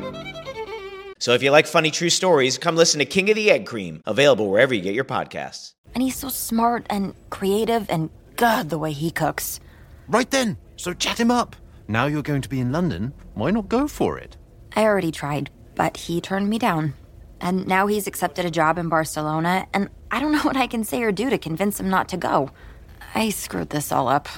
So 1.18 1.32
if 1.32 1.42
you 1.42 1.50
like 1.50 1.66
funny 1.66 1.90
true 1.90 2.10
stories, 2.10 2.58
come 2.58 2.76
listen 2.76 2.98
to 2.98 3.06
King 3.06 3.30
of 3.30 3.37
the 3.37 3.50
Egg 3.50 3.66
Cream, 3.66 4.02
available 4.06 4.50
wherever 4.50 4.74
you 4.74 4.82
get 4.82 4.94
your 4.94 5.04
podcasts. 5.04 5.72
And 5.94 6.02
he's 6.02 6.16
so 6.16 6.28
smart 6.28 6.87
and 6.90 7.14
creative, 7.30 7.88
and 7.88 8.10
God, 8.37 8.68
the 8.68 8.78
way 8.78 8.92
he 8.92 9.10
cooks. 9.10 9.58
Right 10.06 10.30
then, 10.30 10.58
so 10.76 10.92
chat 10.92 11.18
him 11.18 11.30
up. 11.30 11.56
Now 11.88 12.06
you're 12.06 12.22
going 12.22 12.42
to 12.42 12.48
be 12.48 12.60
in 12.60 12.72
London, 12.72 13.14
why 13.34 13.50
not 13.52 13.68
go 13.68 13.88
for 13.88 14.18
it? 14.18 14.37
I 14.76 14.84
already 14.84 15.12
tried, 15.12 15.50
but 15.74 15.96
he 15.96 16.20
turned 16.20 16.48
me 16.48 16.58
down. 16.58 16.94
And 17.40 17.66
now 17.66 17.87
he's 17.87 18.06
accepted 18.06 18.44
a 18.44 18.50
job 18.50 18.78
in 18.78 18.88
Barcelona, 18.88 19.66
and 19.72 19.88
I 20.10 20.20
don't 20.20 20.32
know 20.37 20.42
what 20.42 20.56
I 20.56 20.66
can 20.66 20.84
say 20.84 21.02
or 21.02 21.12
do 21.12 21.30
to 21.30 21.38
convince 21.38 21.78
him 21.78 21.90
not 21.90 22.08
to 22.10 22.16
go. 22.16 22.50
I 23.14 23.30
screwed 23.30 23.70
this 23.70 23.92
all 23.92 24.08
up. 24.08 24.28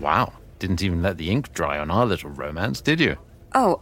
Wow, 0.00 0.32
didn't 0.58 0.82
even 0.82 1.02
let 1.02 1.18
the 1.18 1.30
ink 1.30 1.52
dry 1.52 1.78
on 1.78 1.90
our 1.90 2.06
little 2.06 2.30
romance, 2.30 2.80
did 2.80 3.00
you? 3.00 3.16
Oh, 3.54 3.80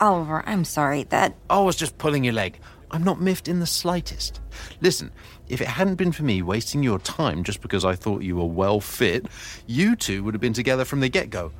Oliver, 0.00 0.42
I'm 0.46 0.64
sorry. 0.64 1.04
That. 1.04 1.36
Oh, 1.48 1.62
I 1.62 1.64
was 1.64 1.76
just 1.76 1.98
pulling 1.98 2.24
your 2.24 2.34
leg. 2.34 2.58
I'm 2.90 3.04
not 3.04 3.20
miffed 3.20 3.48
in 3.48 3.60
the 3.60 3.66
slightest. 3.66 4.40
Listen, 4.80 5.12
if 5.48 5.60
it 5.60 5.68
hadn't 5.68 5.94
been 5.94 6.12
for 6.12 6.24
me 6.24 6.42
wasting 6.42 6.82
your 6.82 6.98
time 6.98 7.42
just 7.42 7.62
because 7.62 7.84
I 7.84 7.94
thought 7.94 8.22
you 8.22 8.36
were 8.36 8.44
well 8.44 8.80
fit, 8.80 9.26
you 9.66 9.96
two 9.96 10.24
would 10.24 10.34
have 10.34 10.40
been 10.40 10.52
together 10.52 10.84
from 10.84 11.00
the 11.00 11.08
get 11.08 11.30
go. 11.30 11.52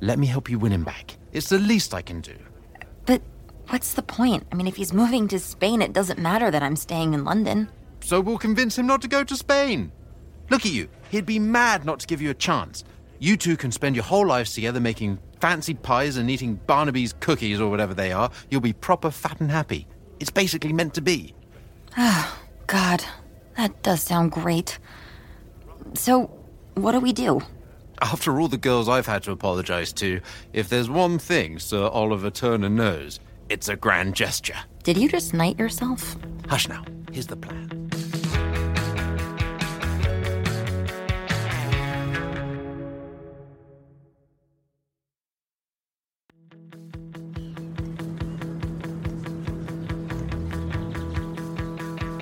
Let 0.00 0.18
me 0.18 0.26
help 0.26 0.50
you 0.50 0.58
win 0.58 0.72
him 0.72 0.82
back. 0.82 1.16
It's 1.32 1.48
the 1.48 1.58
least 1.58 1.94
I 1.94 2.02
can 2.02 2.20
do. 2.20 2.36
What's 3.68 3.94
the 3.94 4.02
point? 4.02 4.46
I 4.52 4.54
mean, 4.54 4.66
if 4.66 4.76
he's 4.76 4.92
moving 4.92 5.28
to 5.28 5.38
Spain, 5.38 5.82
it 5.82 5.92
doesn't 5.92 6.18
matter 6.18 6.50
that 6.50 6.62
I'm 6.62 6.76
staying 6.76 7.14
in 7.14 7.24
London. 7.24 7.68
So 8.00 8.20
we'll 8.20 8.38
convince 8.38 8.76
him 8.76 8.86
not 8.86 9.02
to 9.02 9.08
go 9.08 9.24
to 9.24 9.36
Spain. 9.36 9.92
Look 10.50 10.66
at 10.66 10.72
you. 10.72 10.88
He'd 11.10 11.26
be 11.26 11.38
mad 11.38 11.84
not 11.84 12.00
to 12.00 12.06
give 12.06 12.20
you 12.20 12.30
a 12.30 12.34
chance. 12.34 12.84
You 13.18 13.36
two 13.36 13.56
can 13.56 13.70
spend 13.70 13.94
your 13.94 14.04
whole 14.04 14.26
lives 14.26 14.52
together 14.52 14.80
making 14.80 15.18
fancy 15.40 15.74
pies 15.74 16.16
and 16.16 16.30
eating 16.30 16.56
Barnaby's 16.66 17.14
cookies 17.20 17.60
or 17.60 17.70
whatever 17.70 17.94
they 17.94 18.12
are. 18.12 18.30
You'll 18.50 18.60
be 18.60 18.72
proper 18.72 19.10
fat 19.10 19.40
and 19.40 19.50
happy. 19.50 19.86
It's 20.20 20.30
basically 20.30 20.72
meant 20.72 20.94
to 20.94 21.00
be. 21.00 21.34
Oh, 21.96 22.38
God. 22.66 23.04
That 23.56 23.82
does 23.82 24.02
sound 24.02 24.32
great. 24.32 24.78
So, 25.94 26.30
what 26.74 26.92
do 26.92 27.00
we 27.00 27.12
do? 27.12 27.42
After 28.00 28.40
all 28.40 28.48
the 28.48 28.56
girls 28.56 28.88
I've 28.88 29.06
had 29.06 29.22
to 29.24 29.30
apologize 29.30 29.92
to, 29.94 30.20
if 30.52 30.68
there's 30.68 30.90
one 30.90 31.18
thing 31.18 31.58
Sir 31.58 31.86
Oliver 31.86 32.30
Turner 32.30 32.68
knows, 32.68 33.20
it's 33.52 33.68
a 33.68 33.76
grand 33.76 34.14
gesture. 34.14 34.56
Did 34.82 34.96
you 34.96 35.10
just 35.10 35.34
knight 35.34 35.58
yourself? 35.58 36.16
Hush 36.48 36.68
now. 36.68 36.82
Here's 37.12 37.26
the 37.26 37.36
plan. 37.36 37.68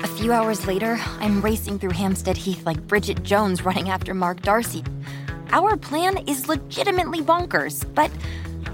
A 0.03 0.09
few 0.19 0.33
hours 0.33 0.67
later, 0.67 0.99
I'm 1.21 1.41
racing 1.41 1.79
through 1.79 1.91
Hampstead 1.91 2.37
Heath 2.37 2.67
like 2.67 2.89
Bridget 2.89 3.23
Jones 3.23 3.65
running 3.65 3.89
after 3.89 4.15
Mark 4.15 4.43
Darcy. 4.43 4.83
Our 5.53 5.77
plan 5.77 6.19
is 6.27 6.49
legitimately 6.49 7.21
bonkers, 7.21 7.85
but 7.95 8.11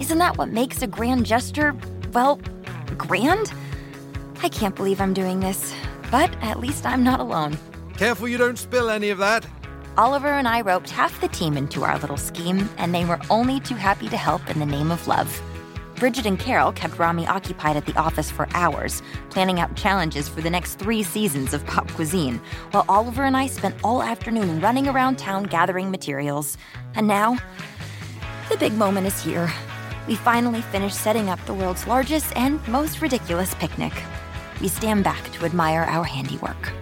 isn't 0.01 0.19
that 0.19 0.39
what 0.39 0.49
makes 0.49 0.81
a 0.81 0.87
grand 0.87 1.27
gesture, 1.27 1.77
well, 2.17 2.41
grand? 2.97 3.53
I 4.43 4.49
can't 4.49 4.75
believe 4.75 5.03
I'm 5.03 5.13
doing 5.13 5.41
this, 5.41 5.75
but 6.11 6.35
at 6.41 6.59
least 6.59 6.87
I'm 6.87 7.05
not 7.05 7.21
alone. 7.21 7.59
Careful 7.99 8.27
you 8.27 8.39
don't 8.39 8.57
spill 8.57 8.89
any 8.89 9.11
of 9.11 9.19
that. 9.19 9.47
Oliver 9.99 10.29
and 10.29 10.49
I 10.49 10.63
roped 10.63 10.89
half 10.89 11.21
the 11.21 11.29
team 11.29 11.59
into 11.59 11.85
our 11.85 11.99
little 11.99 12.17
scheme, 12.17 12.71
and 12.79 12.95
they 12.95 13.05
were 13.05 13.21
only 13.29 13.61
too 13.61 13.75
happy 13.75 14.09
to 14.09 14.17
help 14.17 14.49
in 14.49 14.61
the 14.61 14.65
name 14.65 14.91
of 14.91 15.07
love. 15.07 15.29
Bridget 15.97 16.25
and 16.25 16.39
Carol 16.39 16.73
kept 16.73 16.99
Rami 16.99 17.27
occupied 17.27 17.77
at 17.77 17.85
the 17.85 17.99
office 17.99 18.31
for 18.31 18.49
hours, 18.55 19.03
planning 19.29 19.61
out 19.61 19.77
challenges 19.77 20.27
for 20.27 20.41
the 20.41 20.49
next 20.49 20.77
three 20.77 21.03
seasons 21.03 21.53
of 21.53 21.67
Pop 21.67 21.87
Cuisine, 21.91 22.41
while 22.71 22.87
Oliver 22.89 23.25
and 23.25 23.37
I 23.37 23.47
spent 23.47 23.77
all 23.85 24.03
afternoon 24.03 24.63
running 24.63 24.89
around 24.89 25.19
town 25.19 25.43
gathering 25.43 25.91
materials. 25.91 26.57
And 26.95 27.07
now, 27.07 27.37
the 28.49 28.57
big 28.57 28.73
moment 28.73 29.07
is 29.07 29.23
here. 29.23 29.53
We 30.07 30.15
finally 30.15 30.63
finished 30.63 30.97
setting 30.97 31.29
up 31.29 31.45
the 31.47 31.55
world's 31.55 31.87
largest 31.87 32.37
and 32.37 32.67
most 32.69 33.03
ridiculous 33.03 33.55
picnic. 33.55 33.93
We 34.61 34.69
stand 34.69 35.05
back 35.05 35.33
to 35.33 35.45
admire 35.45 35.83
our 35.83 36.05
handiwork. 36.05 36.73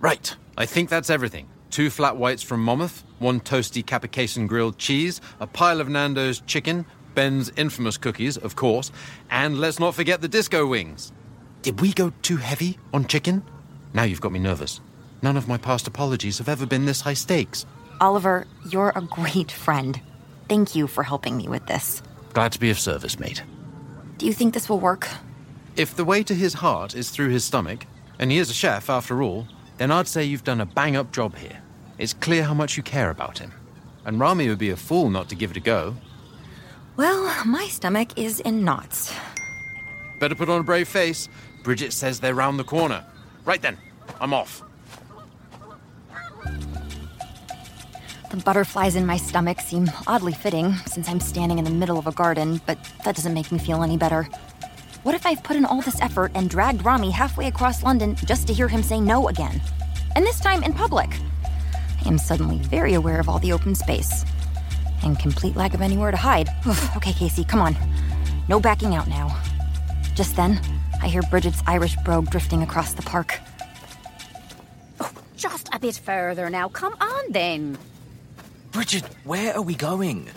Right. 0.00 0.34
I 0.56 0.66
think 0.66 0.88
that's 0.88 1.10
everything. 1.10 1.48
Two 1.70 1.88
flat 1.88 2.16
whites 2.16 2.42
from 2.42 2.62
Monmouth, 2.62 3.04
one 3.18 3.40
toasty 3.40 3.82
Kappacasein 3.82 4.46
grilled 4.46 4.76
cheese, 4.76 5.20
a 5.40 5.46
pile 5.46 5.80
of 5.80 5.88
Nando's 5.88 6.40
chicken, 6.40 6.84
Ben's 7.14 7.50
infamous 7.56 7.96
cookies, 7.96 8.36
of 8.36 8.56
course, 8.56 8.90
and 9.30 9.58
let's 9.58 9.78
not 9.78 9.94
forget 9.94 10.20
the 10.20 10.28
disco 10.28 10.66
wings. 10.66 11.12
Did 11.62 11.80
we 11.80 11.92
go 11.92 12.12
too 12.20 12.36
heavy 12.36 12.78
on 12.92 13.06
chicken? 13.06 13.42
Now 13.94 14.02
you've 14.02 14.20
got 14.20 14.32
me 14.32 14.38
nervous. 14.38 14.80
None 15.22 15.36
of 15.36 15.48
my 15.48 15.56
past 15.56 15.86
apologies 15.86 16.38
have 16.38 16.48
ever 16.48 16.66
been 16.66 16.84
this 16.84 17.02
high 17.02 17.14
stakes. 17.14 17.64
Oliver, 18.02 18.48
you're 18.68 18.92
a 18.96 19.00
great 19.00 19.52
friend. 19.52 20.00
Thank 20.48 20.74
you 20.74 20.88
for 20.88 21.04
helping 21.04 21.36
me 21.36 21.46
with 21.46 21.64
this. 21.66 22.02
Glad 22.32 22.50
to 22.50 22.58
be 22.58 22.68
of 22.68 22.78
service, 22.80 23.20
mate. 23.20 23.44
Do 24.18 24.26
you 24.26 24.32
think 24.32 24.54
this 24.54 24.68
will 24.68 24.80
work? 24.80 25.08
If 25.76 25.94
the 25.94 26.04
way 26.04 26.24
to 26.24 26.34
his 26.34 26.54
heart 26.54 26.96
is 26.96 27.10
through 27.10 27.28
his 27.28 27.44
stomach, 27.44 27.86
and 28.18 28.32
he 28.32 28.38
is 28.38 28.50
a 28.50 28.54
chef 28.54 28.90
after 28.90 29.22
all, 29.22 29.46
then 29.78 29.92
I'd 29.92 30.08
say 30.08 30.24
you've 30.24 30.42
done 30.42 30.60
a 30.60 30.66
bang 30.66 30.96
up 30.96 31.12
job 31.12 31.36
here. 31.36 31.62
It's 31.96 32.12
clear 32.12 32.42
how 32.42 32.54
much 32.54 32.76
you 32.76 32.82
care 32.82 33.10
about 33.10 33.38
him. 33.38 33.52
And 34.04 34.18
Rami 34.18 34.48
would 34.48 34.58
be 34.58 34.70
a 34.70 34.76
fool 34.76 35.08
not 35.08 35.28
to 35.28 35.36
give 35.36 35.52
it 35.52 35.56
a 35.56 35.60
go. 35.60 35.94
Well, 36.96 37.32
my 37.46 37.68
stomach 37.68 38.18
is 38.18 38.40
in 38.40 38.64
knots. 38.64 39.14
Better 40.18 40.34
put 40.34 40.48
on 40.48 40.60
a 40.60 40.64
brave 40.64 40.88
face. 40.88 41.28
Bridget 41.62 41.92
says 41.92 42.18
they're 42.18 42.34
round 42.34 42.58
the 42.58 42.64
corner. 42.64 43.04
Right 43.44 43.62
then, 43.62 43.78
I'm 44.20 44.34
off. 44.34 44.60
The 48.32 48.42
butterflies 48.42 48.96
in 48.96 49.04
my 49.04 49.18
stomach 49.18 49.60
seem 49.60 49.90
oddly 50.06 50.32
fitting 50.32 50.72
since 50.86 51.06
I'm 51.06 51.20
standing 51.20 51.58
in 51.58 51.64
the 51.64 51.70
middle 51.70 51.98
of 51.98 52.06
a 52.06 52.12
garden, 52.12 52.62
but 52.64 52.78
that 53.04 53.14
doesn't 53.14 53.34
make 53.34 53.52
me 53.52 53.58
feel 53.58 53.82
any 53.82 53.98
better. 53.98 54.22
What 55.02 55.14
if 55.14 55.26
I've 55.26 55.42
put 55.42 55.54
in 55.54 55.66
all 55.66 55.82
this 55.82 56.00
effort 56.00 56.32
and 56.34 56.48
dragged 56.48 56.82
Rami 56.82 57.10
halfway 57.10 57.48
across 57.48 57.82
London 57.82 58.16
just 58.24 58.46
to 58.46 58.54
hear 58.54 58.68
him 58.68 58.82
say 58.82 59.00
no 59.00 59.28
again? 59.28 59.60
And 60.16 60.24
this 60.24 60.40
time 60.40 60.62
in 60.62 60.72
public. 60.72 61.10
I 62.02 62.08
am 62.08 62.16
suddenly 62.16 62.56
very 62.56 62.94
aware 62.94 63.20
of 63.20 63.28
all 63.28 63.38
the 63.38 63.52
open 63.52 63.74
space 63.74 64.24
and 65.04 65.18
complete 65.18 65.54
lack 65.54 65.74
of 65.74 65.82
anywhere 65.82 66.10
to 66.10 66.16
hide. 66.16 66.48
Oof, 66.66 66.96
okay, 66.96 67.12
Casey, 67.12 67.44
come 67.44 67.60
on. 67.60 67.76
No 68.48 68.58
backing 68.58 68.94
out 68.94 69.08
now. 69.08 69.38
Just 70.14 70.36
then, 70.36 70.58
I 71.02 71.08
hear 71.08 71.20
Bridget's 71.20 71.62
Irish 71.66 71.96
brogue 71.96 72.30
drifting 72.30 72.62
across 72.62 72.94
the 72.94 73.02
park. 73.02 73.38
Oh, 75.00 75.12
Just 75.36 75.68
a 75.70 75.78
bit 75.78 75.96
further 75.96 76.48
now. 76.48 76.70
Come 76.70 76.94
on 76.98 77.30
then. 77.30 77.76
Bridget, 78.72 79.04
where 79.24 79.54
are 79.54 79.62
we 79.62 79.74
going? 79.74 80.30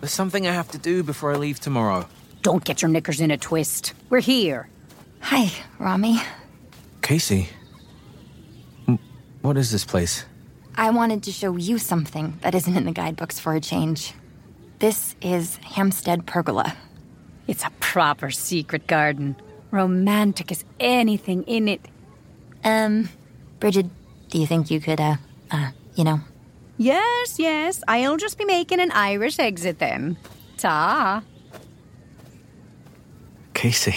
There's 0.00 0.12
something 0.12 0.48
I 0.48 0.52
have 0.52 0.68
to 0.72 0.78
do 0.78 1.04
before 1.04 1.32
I 1.32 1.36
leave 1.36 1.60
tomorrow. 1.60 2.08
Don't 2.42 2.64
get 2.64 2.82
your 2.82 2.88
knickers 2.88 3.20
in 3.20 3.30
a 3.30 3.38
twist. 3.38 3.94
We're 4.10 4.20
here. 4.20 4.68
Hi, 5.20 5.52
Rami. 5.78 6.20
Casey. 7.02 7.48
What 9.42 9.56
is 9.56 9.70
this 9.70 9.84
place? 9.84 10.24
I 10.74 10.90
wanted 10.90 11.22
to 11.24 11.32
show 11.32 11.56
you 11.56 11.78
something 11.78 12.38
that 12.40 12.54
isn't 12.54 12.76
in 12.76 12.84
the 12.84 12.92
guidebooks 12.92 13.38
for 13.38 13.54
a 13.54 13.60
change. 13.60 14.12
This 14.80 15.14
is 15.22 15.56
Hampstead 15.56 16.26
Pergola. 16.26 16.76
It's 17.46 17.64
a 17.64 17.70
proper 17.78 18.30
secret 18.30 18.86
garden. 18.88 19.36
Romantic 19.70 20.50
as 20.50 20.64
anything 20.80 21.44
in 21.44 21.68
it. 21.68 21.80
Um, 22.64 23.08
Bridget, 23.60 23.86
do 24.30 24.38
you 24.38 24.46
think 24.46 24.70
you 24.70 24.80
could, 24.80 25.00
uh, 25.00 25.16
uh, 25.50 25.70
you 25.94 26.04
know? 26.04 26.20
Yes, 26.78 27.38
yes. 27.38 27.82
I'll 27.88 28.16
just 28.16 28.38
be 28.38 28.44
making 28.44 28.80
an 28.80 28.92
Irish 28.92 29.38
exit 29.40 29.80
then. 29.80 30.16
Ta. 30.56 31.22
Casey. 33.52 33.96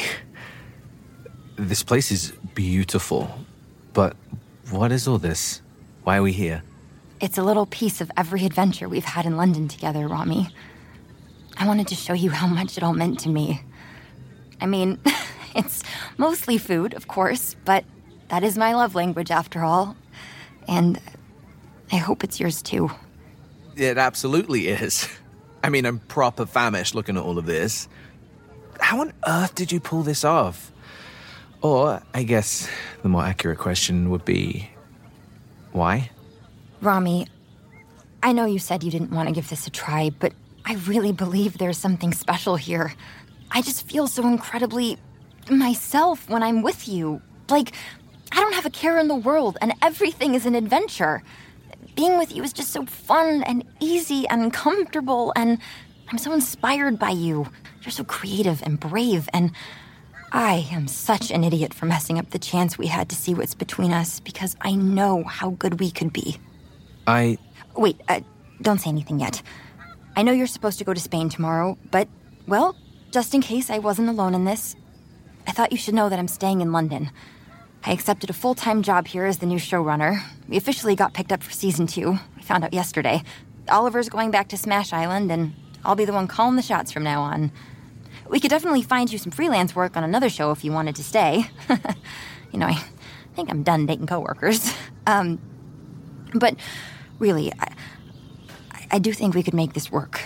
This 1.57 1.83
place 1.83 2.11
is 2.11 2.33
beautiful. 2.55 3.29
But 3.93 4.17
what 4.71 4.91
is 4.91 5.07
all 5.07 5.19
this? 5.19 5.61
Why 6.03 6.17
are 6.17 6.23
we 6.23 6.31
here? 6.31 6.63
It's 7.19 7.37
a 7.37 7.43
little 7.43 7.67
piece 7.67 8.01
of 8.01 8.11
every 8.17 8.45
adventure 8.45 8.89
we've 8.89 9.05
had 9.05 9.27
in 9.27 9.37
London 9.37 9.67
together, 9.67 10.07
Rami. 10.07 10.49
I 11.57 11.67
wanted 11.67 11.87
to 11.89 11.95
show 11.95 12.13
you 12.13 12.31
how 12.31 12.47
much 12.47 12.77
it 12.77 12.83
all 12.83 12.93
meant 12.93 13.19
to 13.19 13.29
me. 13.29 13.61
I 14.59 14.65
mean, 14.65 14.97
it's 15.55 15.83
mostly 16.17 16.57
food, 16.57 16.95
of 16.95 17.07
course, 17.07 17.55
but 17.63 17.85
that 18.29 18.43
is 18.43 18.57
my 18.57 18.73
love 18.73 18.95
language 18.95 19.29
after 19.29 19.63
all. 19.63 19.95
And 20.67 20.99
I 21.91 21.97
hope 21.97 22.23
it's 22.23 22.39
yours 22.39 22.61
too. 22.61 22.89
It 23.75 23.97
absolutely 23.97 24.67
is. 24.67 25.07
I 25.63 25.69
mean, 25.69 25.85
I'm 25.85 25.99
proper 25.99 26.45
famished 26.45 26.95
looking 26.95 27.17
at 27.17 27.23
all 27.23 27.37
of 27.37 27.45
this. 27.45 27.87
How 28.79 29.01
on 29.01 29.13
earth 29.27 29.53
did 29.53 29.71
you 29.71 29.79
pull 29.79 30.01
this 30.01 30.23
off? 30.23 30.71
Or, 31.61 32.01
I 32.13 32.23
guess 32.23 32.67
the 33.03 33.09
more 33.09 33.23
accurate 33.23 33.59
question 33.59 34.09
would 34.09 34.25
be 34.25 34.69
why? 35.71 36.09
Rami, 36.81 37.27
I 38.23 38.33
know 38.33 38.45
you 38.45 38.59
said 38.59 38.83
you 38.83 38.91
didn't 38.91 39.11
want 39.11 39.29
to 39.29 39.35
give 39.35 39.49
this 39.49 39.67
a 39.67 39.69
try, 39.69 40.09
but 40.09 40.33
I 40.65 40.75
really 40.87 41.11
believe 41.11 41.57
there's 41.57 41.77
something 41.77 42.13
special 42.13 42.55
here. 42.55 42.93
I 43.51 43.61
just 43.61 43.87
feel 43.87 44.07
so 44.07 44.27
incredibly 44.27 44.97
myself 45.49 46.29
when 46.29 46.41
I'm 46.41 46.61
with 46.61 46.87
you. 46.87 47.21
Like, 47.49 47.73
I 48.31 48.39
don't 48.39 48.53
have 48.53 48.65
a 48.65 48.69
care 48.69 48.97
in 48.97 49.07
the 49.07 49.15
world, 49.15 49.57
and 49.61 49.73
everything 49.81 50.33
is 50.33 50.45
an 50.45 50.55
adventure. 50.55 51.21
Being 52.01 52.17
with 52.17 52.35
you 52.35 52.41
is 52.41 52.51
just 52.51 52.71
so 52.71 52.83
fun 52.83 53.43
and 53.43 53.63
easy 53.79 54.27
and 54.27 54.51
comfortable, 54.51 55.31
and 55.35 55.59
I'm 56.09 56.17
so 56.17 56.33
inspired 56.33 56.97
by 56.97 57.11
you. 57.11 57.47
You're 57.83 57.91
so 57.91 58.03
creative 58.03 58.59
and 58.63 58.79
brave, 58.79 59.29
and 59.33 59.51
I 60.31 60.67
am 60.71 60.87
such 60.87 61.29
an 61.29 61.43
idiot 61.43 61.75
for 61.75 61.85
messing 61.85 62.17
up 62.17 62.31
the 62.31 62.39
chance 62.39 62.75
we 62.75 62.87
had 62.87 63.07
to 63.09 63.15
see 63.15 63.35
what's 63.35 63.53
between 63.53 63.93
us 63.93 64.19
because 64.19 64.55
I 64.61 64.73
know 64.73 65.23
how 65.25 65.51
good 65.51 65.79
we 65.79 65.91
could 65.91 66.11
be. 66.11 66.39
I. 67.05 67.37
Wait, 67.77 68.01
uh, 68.09 68.21
don't 68.63 68.81
say 68.81 68.89
anything 68.89 69.19
yet. 69.19 69.43
I 70.15 70.23
know 70.23 70.31
you're 70.31 70.47
supposed 70.47 70.79
to 70.79 70.83
go 70.83 70.95
to 70.95 70.99
Spain 70.99 71.29
tomorrow, 71.29 71.77
but, 71.91 72.07
well, 72.47 72.75
just 73.11 73.35
in 73.35 73.41
case 73.41 73.69
I 73.69 73.77
wasn't 73.77 74.09
alone 74.09 74.33
in 74.33 74.45
this, 74.45 74.75
I 75.45 75.51
thought 75.51 75.71
you 75.71 75.77
should 75.77 75.93
know 75.93 76.09
that 76.09 76.17
I'm 76.17 76.27
staying 76.27 76.61
in 76.61 76.71
London. 76.71 77.11
I 77.83 77.91
accepted 77.91 78.29
a 78.29 78.33
full 78.33 78.53
time 78.53 78.83
job 78.83 79.07
here 79.07 79.25
as 79.25 79.39
the 79.39 79.45
new 79.45 79.57
showrunner. 79.57 80.21
We 80.47 80.57
officially 80.57 80.95
got 80.95 81.13
picked 81.13 81.31
up 81.31 81.41
for 81.41 81.51
season 81.51 81.87
two. 81.87 82.19
We 82.35 82.41
found 82.43 82.63
out 82.63 82.73
yesterday. 82.73 83.23
Oliver's 83.69 84.09
going 84.09 84.31
back 84.31 84.49
to 84.49 84.57
Smash 84.57 84.93
Island, 84.93 85.31
and 85.31 85.53
I'll 85.83 85.95
be 85.95 86.05
the 86.05 86.13
one 86.13 86.27
calling 86.27 86.55
the 86.55 86.61
shots 86.61 86.91
from 86.91 87.03
now 87.03 87.21
on. 87.21 87.51
We 88.29 88.39
could 88.39 88.49
definitely 88.49 88.83
find 88.83 89.11
you 89.11 89.17
some 89.17 89.31
freelance 89.31 89.75
work 89.75 89.97
on 89.97 90.03
another 90.03 90.29
show 90.29 90.51
if 90.51 90.63
you 90.63 90.71
wanted 90.71 90.95
to 90.97 91.03
stay. 91.03 91.45
you 92.51 92.59
know, 92.59 92.67
I 92.67 92.83
think 93.35 93.49
I'm 93.49 93.63
done 93.63 93.85
dating 93.85 94.07
coworkers. 94.07 94.73
Um, 95.07 95.39
but 96.35 96.55
really, 97.17 97.51
I, 97.59 97.73
I 98.91 98.99
do 98.99 99.13
think 99.13 99.33
we 99.33 99.41
could 99.41 99.55
make 99.55 99.73
this 99.73 99.91
work. 99.91 100.21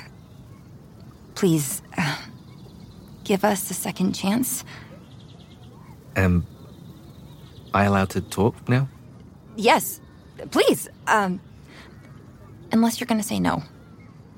Please, 1.33 1.81
uh, 1.97 2.17
give 3.23 3.45
us 3.45 3.71
a 3.71 3.73
second 3.73 4.11
chance. 4.11 4.65
Am 6.17 6.45
I 7.75 7.83
allowed 7.83 8.09
to 8.11 8.21
talk 8.21 8.69
now? 8.69 8.87
Yes, 9.57 9.99
please. 10.49 10.87
Um, 11.07 11.41
unless 12.71 12.99
you're 12.99 13.05
going 13.07 13.19
to 13.21 13.27
say 13.27 13.37
no. 13.39 13.63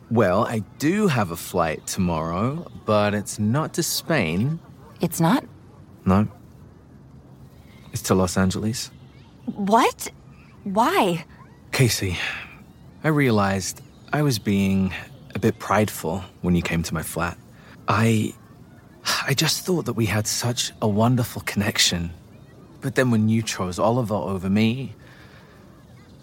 Well, 0.10 0.46
I 0.46 0.64
do 0.80 1.08
have 1.08 1.30
a 1.30 1.36
flight 1.36 1.86
tomorrow, 1.86 2.70
but 2.86 3.14
it's 3.14 3.38
not 3.38 3.76
to 3.76 3.84
Spain. 3.84 4.60
It's 5.02 5.20
not? 5.20 5.46
No. 6.04 6.28
It's 7.94 8.02
to 8.04 8.16
Los 8.16 8.38
Angeles. 8.38 8.90
What? 9.46 10.10
Why? 10.64 11.24
Casey, 11.72 12.18
I 13.04 13.10
realized 13.10 13.82
I 14.14 14.24
was 14.24 14.40
being 14.40 14.92
a 15.36 15.40
bit 15.40 15.60
prideful 15.60 16.24
when 16.42 16.56
you 16.56 16.64
came 16.64 16.82
to 16.84 16.94
my 16.94 17.04
flat. 17.04 17.38
I. 17.88 18.34
I 19.26 19.34
just 19.34 19.66
thought 19.66 19.86
that 19.86 19.94
we 19.94 20.06
had 20.06 20.28
such 20.28 20.74
a 20.82 20.88
wonderful 20.88 21.42
connection. 21.46 22.12
But 22.88 22.96
then 22.96 23.12
when 23.12 23.28
you 23.28 23.42
chose 23.42 23.80
Oliver 23.80 24.14
over 24.14 24.50
me, 24.50 24.96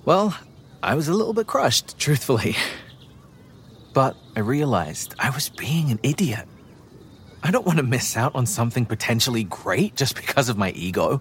well, 0.06 0.34
I 0.82 0.94
was 0.94 1.08
a 1.08 1.12
little 1.12 1.34
bit 1.34 1.46
crushed, 1.46 1.98
truthfully. 1.98 2.56
But 3.92 4.16
I 4.34 4.40
realized 4.40 5.14
I 5.18 5.28
was 5.28 5.50
being 5.50 5.90
an 5.90 6.00
idiot. 6.02 6.48
I 7.42 7.50
don't 7.50 7.66
want 7.66 7.80
to 7.80 7.82
miss 7.82 8.16
out 8.16 8.34
on 8.34 8.46
something 8.46 8.86
potentially 8.86 9.44
great 9.44 9.94
just 9.94 10.16
because 10.16 10.48
of 10.48 10.56
my 10.56 10.70
ego. 10.70 11.20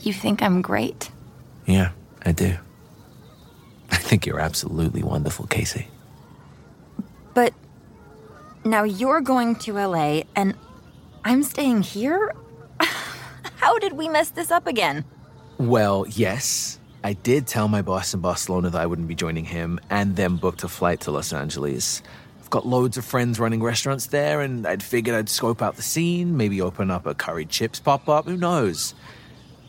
You 0.00 0.14
think 0.14 0.40
I'm 0.40 0.62
great? 0.62 1.10
Yeah, 1.66 1.90
I 2.24 2.32
do. 2.32 2.56
I 3.90 3.96
think 3.96 4.24
you're 4.24 4.40
absolutely 4.40 5.02
wonderful, 5.02 5.46
Casey. 5.46 5.88
But 7.34 7.52
now 8.64 8.84
you're 8.84 9.20
going 9.20 9.56
to 9.56 9.74
LA 9.74 10.22
and 10.34 10.56
I'm 11.22 11.42
staying 11.42 11.82
here? 11.82 12.32
How 13.64 13.78
did 13.78 13.94
we 13.94 14.10
mess 14.10 14.28
this 14.28 14.50
up 14.50 14.66
again? 14.66 15.06
Well, 15.56 16.04
yes. 16.06 16.78
I 17.02 17.14
did 17.14 17.46
tell 17.46 17.66
my 17.66 17.80
boss 17.80 18.12
in 18.12 18.20
Barcelona 18.20 18.68
that 18.68 18.78
I 18.78 18.84
wouldn't 18.84 19.08
be 19.08 19.14
joining 19.14 19.46
him 19.46 19.80
and 19.88 20.16
then 20.16 20.36
booked 20.36 20.64
a 20.64 20.68
flight 20.68 21.00
to 21.00 21.10
Los 21.10 21.32
Angeles. 21.32 22.02
I've 22.42 22.50
got 22.50 22.66
loads 22.66 22.98
of 22.98 23.06
friends 23.06 23.40
running 23.40 23.62
restaurants 23.62 24.08
there, 24.08 24.42
and 24.42 24.66
I'd 24.66 24.82
figured 24.82 25.16
I'd 25.16 25.30
scope 25.30 25.62
out 25.62 25.76
the 25.76 25.82
scene, 25.82 26.36
maybe 26.36 26.60
open 26.60 26.90
up 26.90 27.06
a 27.06 27.14
curry 27.14 27.46
chips 27.46 27.80
pop 27.80 28.06
up, 28.06 28.26
who 28.26 28.36
knows? 28.36 28.94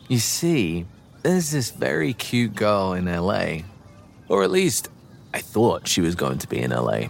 You 0.08 0.18
see, 0.18 0.84
there's 1.22 1.50
this 1.50 1.70
very 1.70 2.12
cute 2.12 2.54
girl 2.54 2.92
in 2.92 3.06
LA. 3.06 3.60
Or 4.28 4.42
at 4.42 4.50
least, 4.50 4.90
I 5.32 5.40
thought 5.40 5.88
she 5.88 6.02
was 6.02 6.14
going 6.14 6.36
to 6.36 6.46
be 6.46 6.58
in 6.58 6.70
LA. 6.70 7.04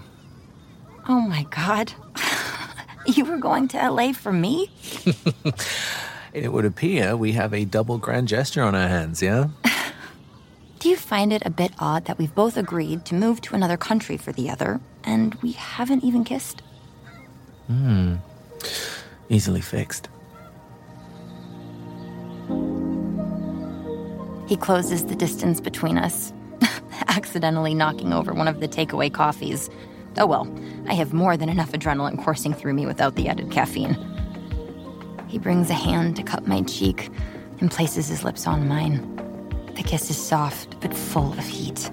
Oh 1.08 1.20
my 1.20 1.48
god. 1.50 1.94
you 3.06 3.24
were 3.24 3.38
going 3.38 3.66
to 3.68 3.90
LA 3.90 4.12
for 4.12 4.32
me? 4.32 4.70
it 6.36 6.52
would 6.52 6.66
appear 6.66 7.16
we 7.16 7.32
have 7.32 7.54
a 7.54 7.64
double 7.64 7.96
grand 7.96 8.28
gesture 8.28 8.62
on 8.62 8.74
our 8.74 8.88
hands, 8.88 9.22
yeah? 9.22 9.48
Do 10.78 10.90
you 10.90 10.96
find 10.96 11.32
it 11.32 11.42
a 11.46 11.50
bit 11.50 11.72
odd 11.78 12.04
that 12.04 12.18
we've 12.18 12.34
both 12.34 12.58
agreed 12.58 13.06
to 13.06 13.14
move 13.14 13.40
to 13.42 13.54
another 13.54 13.78
country 13.78 14.18
for 14.18 14.32
the 14.32 14.50
other, 14.50 14.78
and 15.02 15.34
we 15.36 15.52
haven't 15.52 16.04
even 16.04 16.24
kissed? 16.24 16.60
Hmm. 17.68 18.16
Easily 19.30 19.62
fixed. 19.62 20.10
He 24.46 24.56
closes 24.56 25.06
the 25.06 25.16
distance 25.16 25.60
between 25.60 25.96
us, 25.96 26.34
accidentally 27.08 27.74
knocking 27.74 28.12
over 28.12 28.34
one 28.34 28.46
of 28.46 28.60
the 28.60 28.68
takeaway 28.68 29.12
coffees. 29.12 29.70
Oh 30.18 30.26
well, 30.26 30.46
I 30.86 30.94
have 30.94 31.14
more 31.14 31.38
than 31.38 31.48
enough 31.48 31.72
adrenaline 31.72 32.22
coursing 32.22 32.52
through 32.52 32.74
me 32.74 32.84
without 32.84 33.16
the 33.16 33.28
added 33.28 33.50
caffeine. 33.50 34.15
He 35.28 35.38
brings 35.38 35.70
a 35.70 35.74
hand 35.74 36.16
to 36.16 36.22
cup 36.22 36.46
my 36.46 36.62
cheek 36.62 37.10
and 37.60 37.70
places 37.70 38.08
his 38.08 38.22
lips 38.22 38.46
on 38.46 38.68
mine. 38.68 39.14
The 39.74 39.82
kiss 39.82 40.10
is 40.10 40.16
soft 40.16 40.80
but 40.80 40.94
full 40.94 41.32
of 41.32 41.46
heat. 41.46 41.90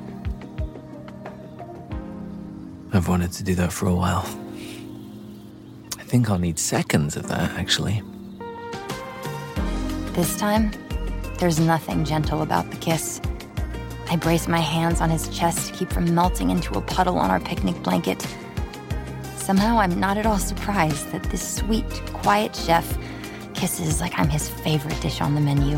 I've 2.93 3.07
wanted 3.07 3.31
to 3.33 3.43
do 3.43 3.55
that 3.55 3.73
for 3.73 3.87
a 3.87 3.95
while. 3.95 4.25
I 5.97 6.03
think 6.03 6.29
I'll 6.29 6.37
need 6.37 6.59
seconds 6.59 7.15
of 7.17 7.27
that, 7.27 7.51
actually. 7.51 8.03
This 10.13 10.37
time, 10.37 10.71
there's 11.39 11.59
nothing 11.59 12.05
gentle 12.05 12.43
about 12.43 12.69
the 12.69 12.77
kiss. 12.77 13.19
I 14.11 14.15
brace 14.15 14.47
my 14.47 14.59
hands 14.59 15.01
on 15.01 15.09
his 15.09 15.27
chest 15.29 15.69
to 15.69 15.73
keep 15.73 15.91
from 15.91 16.13
melting 16.13 16.51
into 16.51 16.77
a 16.77 16.81
puddle 16.81 17.17
on 17.17 17.31
our 17.31 17.39
picnic 17.39 17.81
blanket. 17.81 18.21
Somehow, 19.37 19.79
I'm 19.79 19.99
not 19.99 20.17
at 20.17 20.27
all 20.27 20.37
surprised 20.37 21.11
that 21.11 21.23
this 21.23 21.55
sweet, 21.55 21.89
quiet 22.13 22.55
chef 22.55 22.95
kisses 23.63 24.01
like 24.01 24.19
I'm 24.19 24.27
his 24.27 24.49
favorite 24.49 24.99
dish 24.99 25.21
on 25.21 25.35
the 25.35 25.39
menu. 25.39 25.77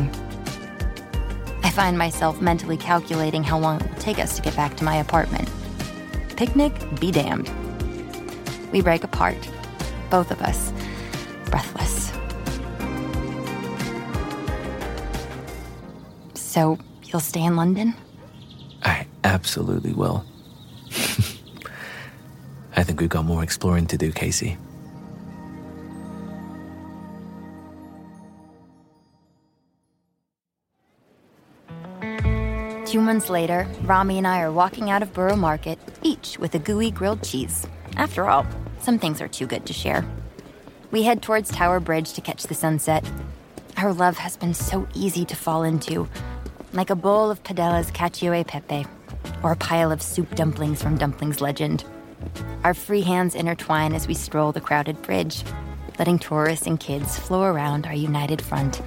I 1.62 1.70
find 1.70 1.96
myself 1.96 2.40
mentally 2.40 2.76
calculating 2.76 3.44
how 3.44 3.60
long 3.60 3.80
it 3.80 3.88
will 3.88 4.00
take 4.00 4.18
us 4.18 4.34
to 4.34 4.42
get 4.42 4.56
back 4.56 4.76
to 4.78 4.84
my 4.84 4.96
apartment. 4.96 5.48
Picnic 6.36 6.72
be 6.98 7.12
damned. 7.12 7.48
We 8.72 8.80
break 8.80 9.04
apart, 9.04 9.36
both 10.10 10.32
of 10.32 10.42
us, 10.42 10.72
breathless. 11.44 12.10
So, 16.34 16.80
you'll 17.04 17.20
stay 17.20 17.44
in 17.44 17.54
London? 17.54 17.94
I 18.82 19.06
absolutely 19.22 19.92
will. 19.92 20.24
I 22.76 22.82
think 22.82 22.98
we've 22.98 23.08
got 23.08 23.24
more 23.24 23.44
exploring 23.44 23.86
to 23.86 23.96
do, 23.96 24.10
Casey. 24.10 24.58
Two 32.96 33.02
months 33.02 33.28
later, 33.28 33.68
Rami 33.82 34.16
and 34.16 34.26
I 34.26 34.40
are 34.40 34.50
walking 34.50 34.88
out 34.88 35.02
of 35.02 35.12
Borough 35.12 35.36
Market, 35.36 35.78
each 36.00 36.38
with 36.38 36.54
a 36.54 36.58
gooey 36.58 36.90
grilled 36.90 37.22
cheese. 37.22 37.66
After 37.94 38.26
all, 38.26 38.46
some 38.80 38.98
things 38.98 39.20
are 39.20 39.28
too 39.28 39.46
good 39.46 39.66
to 39.66 39.74
share. 39.74 40.02
We 40.90 41.02
head 41.02 41.20
towards 41.20 41.50
Tower 41.50 41.78
Bridge 41.78 42.14
to 42.14 42.22
catch 42.22 42.44
the 42.44 42.54
sunset. 42.54 43.04
Our 43.76 43.92
love 43.92 44.16
has 44.16 44.38
been 44.38 44.54
so 44.54 44.88
easy 44.94 45.26
to 45.26 45.36
fall 45.36 45.62
into, 45.62 46.08
like 46.72 46.88
a 46.88 46.94
bowl 46.94 47.30
of 47.30 47.44
Padella's 47.44 47.90
cacio 47.90 48.34
e 48.34 48.44
pepe, 48.44 48.86
or 49.42 49.52
a 49.52 49.56
pile 49.56 49.92
of 49.92 50.00
soup 50.00 50.34
dumplings 50.34 50.82
from 50.82 50.96
Dumplings 50.96 51.42
Legend. 51.42 51.84
Our 52.64 52.72
free 52.72 53.02
hands 53.02 53.34
intertwine 53.34 53.92
as 53.92 54.08
we 54.08 54.14
stroll 54.14 54.52
the 54.52 54.62
crowded 54.62 55.02
bridge, 55.02 55.44
letting 55.98 56.18
tourists 56.18 56.66
and 56.66 56.80
kids 56.80 57.18
flow 57.18 57.42
around 57.42 57.86
our 57.86 57.92
united 57.92 58.40
front. 58.40 58.80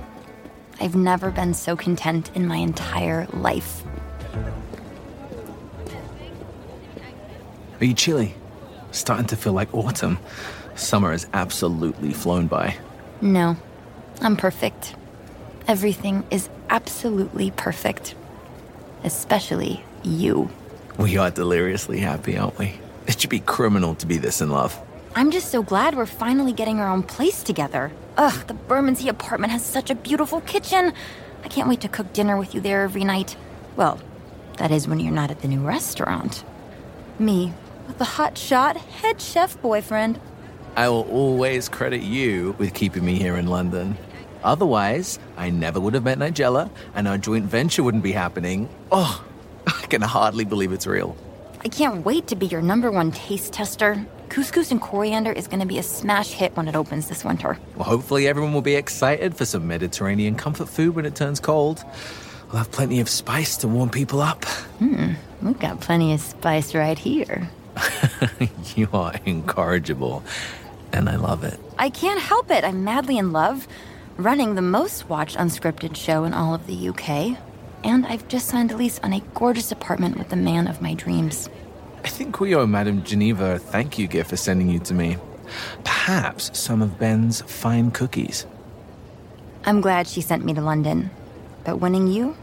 I've 0.82 0.96
never 0.96 1.30
been 1.30 1.54
so 1.54 1.76
content 1.76 2.32
in 2.34 2.48
my 2.48 2.58
entire 2.58 3.28
life. 3.34 3.84
Are 7.80 7.86
you 7.86 7.94
chilly? 7.94 8.36
Starting 8.92 9.28
to 9.28 9.38
feel 9.38 9.54
like 9.54 9.74
autumn. 9.74 10.20
Summer 10.76 11.12
has 11.12 11.28
absolutely 11.34 12.12
flown 12.12 12.48
by. 12.48 12.78
No, 13.22 13.56
I'm 14.22 14.36
perfect. 14.36 14.96
Everything 15.68 16.26
is 16.32 16.50
absolutely 16.70 17.52
perfect. 17.52 18.16
Especially 19.04 19.84
you. 20.04 20.50
We 20.98 21.18
are 21.18 21.32
deliriously 21.32 22.00
happy, 22.00 22.38
aren't 22.38 22.58
we? 22.58 22.74
It 23.08 23.20
should 23.20 23.30
be 23.30 23.40
criminal 23.40 23.96
to 23.96 24.06
be 24.06 24.18
this 24.18 24.42
in 24.42 24.50
love. 24.50 24.78
I'm 25.16 25.32
just 25.32 25.50
so 25.50 25.64
glad 25.64 25.96
we're 25.96 26.06
finally 26.06 26.52
getting 26.52 26.80
our 26.80 26.90
own 26.90 27.04
place 27.04 27.44
together. 27.44 27.92
Ugh, 28.18 28.48
the 28.48 28.54
Bermondsey 28.54 29.08
apartment 29.08 29.52
has 29.52 29.66
such 29.66 29.90
a 29.90 29.96
beautiful 29.96 30.42
kitchen. 30.42 30.94
I 31.44 31.48
can't 31.48 31.70
wait 31.70 31.82
to 31.82 31.88
cook 31.88 32.12
dinner 32.12 32.38
with 32.38 32.54
you 32.54 32.62
there 32.62 32.84
every 32.84 33.04
night. 33.04 33.38
Well, 33.76 34.00
that 34.58 34.72
is 34.72 34.88
when 34.88 35.00
you're 35.00 35.14
not 35.14 35.32
at 35.32 35.42
the 35.42 35.48
new 35.48 35.62
restaurant. 35.62 36.44
Me, 37.18 37.54
with 37.90 37.98
the 37.98 38.06
hot 38.06 38.38
shot 38.38 38.78
head 38.78 39.20
chef 39.20 39.60
boyfriend. 39.62 40.22
I 40.76 40.88
will 40.90 41.10
always 41.10 41.68
credit 41.68 42.04
you 42.04 42.56
with 42.60 42.74
keeping 42.74 43.04
me 43.04 43.16
here 43.16 43.36
in 43.36 43.48
London. 43.48 43.98
Otherwise, 44.44 45.20
I 45.36 45.50
never 45.50 45.80
would 45.80 45.96
have 45.96 46.04
met 46.04 46.20
Nigella, 46.20 46.70
and 46.94 47.08
our 47.08 47.18
joint 47.18 47.46
venture 47.46 47.84
wouldn't 47.84 48.04
be 48.04 48.12
happening. 48.14 48.70
Oh, 48.92 49.26
I 49.68 49.88
can 49.88 50.04
hardly 50.04 50.46
believe 50.46 50.72
it's 50.72 50.88
real. 50.88 51.18
I 51.62 51.68
can't 51.68 52.06
wait 52.06 52.28
to 52.28 52.36
be 52.36 52.46
your 52.46 52.62
number 52.62 52.92
one 52.92 53.12
taste 53.12 53.52
tester. 53.52 54.06
Couscous 54.30 54.72
and 54.72 54.80
coriander 54.80 55.32
is 55.32 55.48
going 55.48 55.60
to 55.60 55.66
be 55.66 55.80
a 55.80 55.84
smash 55.84 56.30
hit 56.30 56.56
when 56.56 56.68
it 56.68 56.76
opens 56.76 57.10
this 57.10 57.26
winter. 57.26 57.58
Well, 57.76 57.86
hopefully 57.86 58.28
everyone 58.28 58.54
will 58.54 58.62
be 58.62 58.76
excited 58.76 59.36
for 59.36 59.46
some 59.46 59.68
Mediterranean 59.68 60.36
comfort 60.36 60.70
food 60.70 60.96
when 60.96 61.06
it 61.06 61.16
turns 61.16 61.40
cold. 61.40 61.84
We'll 62.48 62.60
have 62.60 62.72
plenty 62.72 63.00
of 63.00 63.10
spice 63.10 63.58
to 63.58 63.68
warm 63.68 63.90
people 63.90 64.22
up. 64.22 64.46
Hmm, 64.78 65.14
we've 65.42 65.60
got 65.60 65.82
plenty 65.82 66.14
of 66.14 66.22
spice 66.22 66.76
right 66.76 66.98
here. 66.98 67.50
you 68.76 68.88
are 68.94 69.14
incorrigible, 69.26 70.24
and 70.92 71.10
I 71.10 71.16
love 71.16 71.44
it. 71.44 71.60
I 71.78 71.90
can't 71.90 72.20
help 72.20 72.52
it. 72.52 72.64
I'm 72.64 72.84
madly 72.84 73.18
in 73.18 73.32
love, 73.32 73.68
running 74.18 74.56
the 74.56 74.62
most 74.62 75.10
watched 75.10 75.38
unscripted 75.38 75.96
show 75.96 76.24
in 76.24 76.34
all 76.34 76.54
of 76.54 76.68
the 76.68 76.90
UK. 76.90 77.38
And 77.84 78.06
I've 78.06 78.28
just 78.28 78.48
signed 78.48 78.72
a 78.72 78.78
lease 78.78 79.00
on 79.00 79.14
a 79.14 79.22
gorgeous 79.34 79.72
apartment 79.72 80.18
with 80.18 80.30
the 80.30 80.36
man 80.36 80.68
of 80.68 80.82
my 80.82 80.94
dreams. 80.94 81.50
I 82.04 82.10
think 82.10 82.40
we 82.40 82.56
owe 82.56 82.66
Madame 82.66 83.04
Geneva 83.04 83.56
a 83.56 83.60
thank 83.60 83.98
you 83.98 84.08
gift 84.08 84.30
for 84.30 84.38
sending 84.38 84.70
you 84.70 84.80
to 84.80 84.94
me. 84.94 85.18
Perhaps 85.84 86.58
some 86.58 86.82
of 86.82 87.00
Ben's 87.00 87.42
fine 87.42 87.92
cookies. 87.92 88.46
I'm 89.66 89.82
glad 89.82 90.08
she 90.08 90.22
sent 90.22 90.46
me 90.46 90.54
to 90.54 90.62
London. 90.62 91.10
But 91.64 91.78
winning 91.78 92.08
you, 92.08 92.36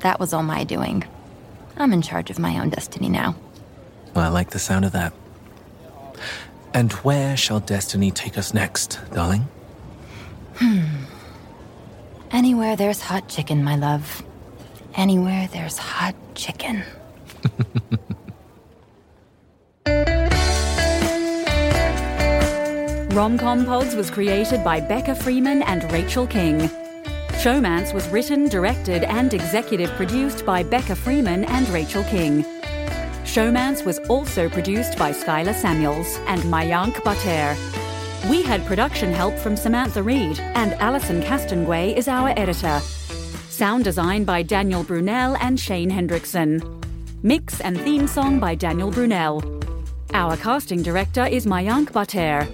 that 0.00 0.18
was 0.18 0.32
all 0.32 0.42
my 0.42 0.64
doing. 0.64 1.04
I'm 1.76 1.92
in 1.92 2.02
charge 2.02 2.30
of 2.30 2.38
my 2.38 2.58
own 2.58 2.70
destiny 2.70 3.08
now. 3.08 3.36
Well, 4.14 4.24
I 4.24 4.28
like 4.28 4.50
the 4.50 4.58
sound 4.58 4.84
of 4.84 4.92
that. 4.92 5.12
And 6.72 6.92
where 6.92 7.36
shall 7.36 7.60
destiny 7.60 8.10
take 8.10 8.38
us 8.38 8.54
next, 8.54 9.00
darling? 9.12 9.48
Hmm. 10.56 10.84
Anywhere 12.30 12.76
there's 12.76 13.00
hot 13.00 13.28
chicken, 13.28 13.62
my 13.62 13.76
love. 13.76 14.22
Anywhere 14.94 15.48
there's 15.52 15.78
hot 15.78 16.14
chicken. 16.34 16.82
Romcom 23.14 23.64
Pods 23.64 23.94
was 23.94 24.10
created 24.10 24.64
by 24.64 24.80
Becca 24.80 25.14
Freeman 25.14 25.62
and 25.62 25.90
Rachael 25.92 26.26
King. 26.26 26.68
Showmance 27.38 27.94
was 27.94 28.08
written, 28.08 28.48
directed, 28.48 29.04
and 29.04 29.32
executive 29.32 29.90
produced 29.90 30.44
by 30.44 30.64
Becca 30.64 30.96
Freeman 30.96 31.44
and 31.44 31.68
Rachael 31.68 32.02
King. 32.04 32.44
Showmance 33.34 33.84
was 33.84 33.98
also 34.08 34.48
produced 34.48 34.96
by 34.96 35.10
Skylar 35.10 35.56
Samuels 35.56 36.18
and 36.28 36.40
Mayank 36.42 36.94
Bhatter. 37.02 38.30
We 38.30 38.42
had 38.42 38.64
production 38.64 39.12
help 39.12 39.36
from 39.38 39.56
Samantha 39.56 40.04
Reed, 40.04 40.38
and 40.38 40.74
Alison 40.74 41.20
Castanguay 41.20 41.96
is 41.96 42.06
our 42.06 42.28
editor. 42.38 42.78
Sound 43.48 43.82
design 43.82 44.22
by 44.22 44.44
Daniel 44.44 44.84
Brunel 44.84 45.36
and 45.40 45.58
Shane 45.58 45.90
Hendrickson. 45.90 46.62
Mix 47.24 47.60
and 47.60 47.76
theme 47.80 48.06
song 48.06 48.38
by 48.38 48.54
Daniel 48.54 48.92
Brunel. 48.92 49.42
Our 50.12 50.36
casting 50.36 50.84
director 50.84 51.26
is 51.26 51.44
Mayank 51.44 51.90
Bhatter. 51.90 52.46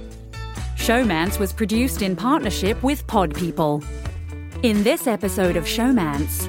Showmance 0.77 1.39
was 1.39 1.53
produced 1.53 2.01
in 2.01 2.17
partnership 2.17 2.83
with 2.83 3.07
Pod 3.07 3.35
People. 3.35 3.85
In 4.63 4.83
this 4.83 5.07
episode 5.07 5.57
of 5.57 5.65
Showmance, 5.65 6.49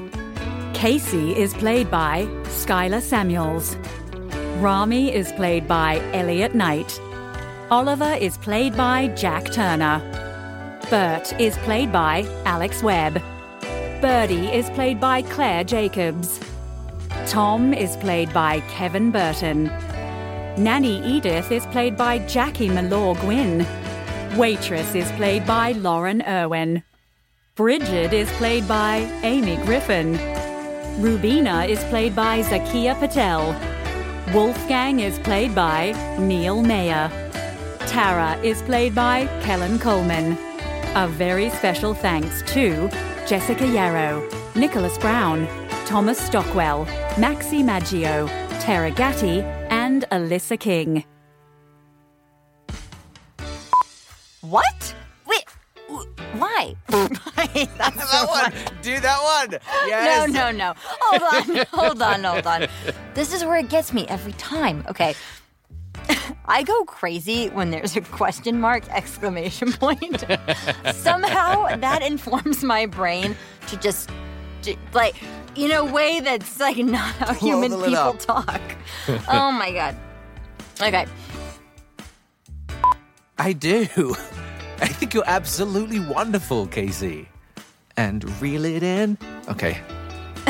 Casey 0.72 1.36
is 1.36 1.52
played 1.52 1.90
by 1.90 2.24
Skylar 2.44 3.02
Samuels. 3.02 3.76
Rami 4.60 5.12
is 5.12 5.32
played 5.32 5.66
by 5.66 5.96
Elliot 6.12 6.54
Knight. 6.54 7.00
Oliver 7.70 8.12
is 8.20 8.36
played 8.38 8.76
by 8.76 9.08
Jack 9.08 9.50
Turner. 9.50 10.00
Bert 10.90 11.32
is 11.40 11.56
played 11.58 11.90
by 11.90 12.26
Alex 12.44 12.82
Webb. 12.82 13.20
Bertie 14.00 14.46
is 14.48 14.68
played 14.70 15.00
by 15.00 15.22
Claire 15.22 15.64
Jacobs. 15.64 16.38
Tom 17.26 17.72
is 17.72 17.96
played 17.96 18.32
by 18.32 18.60
Kevin 18.68 19.10
Burton. 19.10 19.64
Nanny 20.58 21.02
Edith 21.04 21.50
is 21.50 21.64
played 21.66 21.96
by 21.96 22.18
Jackie 22.26 22.68
Malore 22.68 23.18
Gwynn. 23.20 23.66
Waitress 24.36 24.94
is 24.94 25.10
played 25.12 25.46
by 25.46 25.72
Lauren 25.72 26.22
Irwin. 26.22 26.82
Bridget 27.54 28.12
is 28.12 28.30
played 28.32 28.68
by 28.68 28.96
Amy 29.22 29.56
Griffin. 29.64 30.12
Rubina 31.00 31.64
is 31.64 31.82
played 31.84 32.14
by 32.14 32.42
Zakia 32.42 32.98
Patel. 32.98 33.71
Wolfgang 34.32 35.00
is 35.00 35.18
played 35.18 35.54
by 35.54 35.92
Neil 36.18 36.62
Mayer. 36.62 37.10
Tara 37.80 38.38
is 38.38 38.62
played 38.62 38.94
by 38.94 39.26
Kellen 39.42 39.78
Coleman. 39.78 40.38
A 40.94 41.06
very 41.06 41.50
special 41.50 41.92
thanks 41.92 42.42
to 42.54 42.88
Jessica 43.26 43.66
Yarrow, 43.66 44.26
Nicholas 44.54 44.96
Brown, 44.96 45.46
Thomas 45.84 46.18
Stockwell, 46.18 46.86
Maxi 47.16 47.62
Maggio, 47.62 48.26
Tara 48.58 48.90
Gatti, 48.90 49.42
and 49.68 50.06
Alyssa 50.10 50.58
King. 50.58 51.04
What? 54.40 54.81
Why? 56.38 56.74
That's 56.88 57.16
that 57.76 58.26
one! 58.28 58.52
Do 58.82 58.98
that 59.00 59.48
one! 59.50 59.60
Yes! 59.86 60.30
No, 60.30 60.50
no, 60.50 60.56
no. 60.56 60.74
Hold 60.76 61.22
on, 61.22 61.66
hold 61.72 62.02
on, 62.02 62.24
hold 62.24 62.46
on. 62.46 62.68
This 63.14 63.32
is 63.32 63.44
where 63.44 63.58
it 63.58 63.68
gets 63.68 63.92
me 63.92 64.06
every 64.08 64.32
time. 64.32 64.84
Okay. 64.88 65.14
I 66.46 66.62
go 66.62 66.84
crazy 66.84 67.48
when 67.50 67.70
there's 67.70 67.96
a 67.96 68.00
question 68.00 68.60
mark 68.60 68.88
exclamation 68.90 69.72
point. 69.72 70.24
Somehow 70.94 71.76
that 71.76 72.02
informs 72.02 72.64
my 72.64 72.86
brain 72.86 73.36
to 73.68 73.76
just, 73.76 74.10
to, 74.62 74.74
like, 74.94 75.16
in 75.54 75.70
a 75.70 75.84
way 75.84 76.20
that's 76.20 76.58
like 76.58 76.78
not 76.78 77.14
how 77.16 77.34
human 77.34 77.70
people 77.72 77.96
up. 77.96 78.18
talk. 78.18 78.60
oh 79.28 79.52
my 79.52 79.70
god. 79.70 79.96
Okay. 80.80 81.06
I 83.38 83.52
do. 83.52 84.16
I 84.82 84.86
think 84.86 85.14
you're 85.14 85.22
absolutely 85.28 86.00
wonderful, 86.00 86.66
Casey. 86.66 87.28
And 87.96 88.24
reel 88.42 88.64
it 88.64 88.82
in. 88.82 89.16
Okay. 89.48 89.80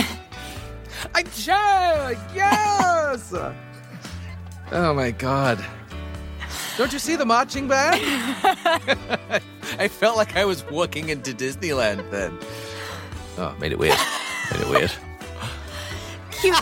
I 1.14 1.22
try. 1.22 2.16
Yes. 2.34 3.34
oh 4.72 4.94
my 4.94 5.10
god. 5.10 5.62
Don't 6.78 6.94
you 6.94 6.98
see 6.98 7.14
the 7.14 7.26
marching 7.26 7.68
band? 7.68 8.00
I 9.78 9.88
felt 9.88 10.16
like 10.16 10.34
I 10.34 10.46
was 10.46 10.64
walking 10.70 11.10
into 11.10 11.32
Disneyland 11.32 12.10
then. 12.10 12.38
Oh, 13.36 13.54
made 13.60 13.72
it 13.72 13.78
weird. 13.78 13.98
Made 14.50 14.60
it 14.62 14.68
weird. 14.70 14.92
Cute. 16.30 16.56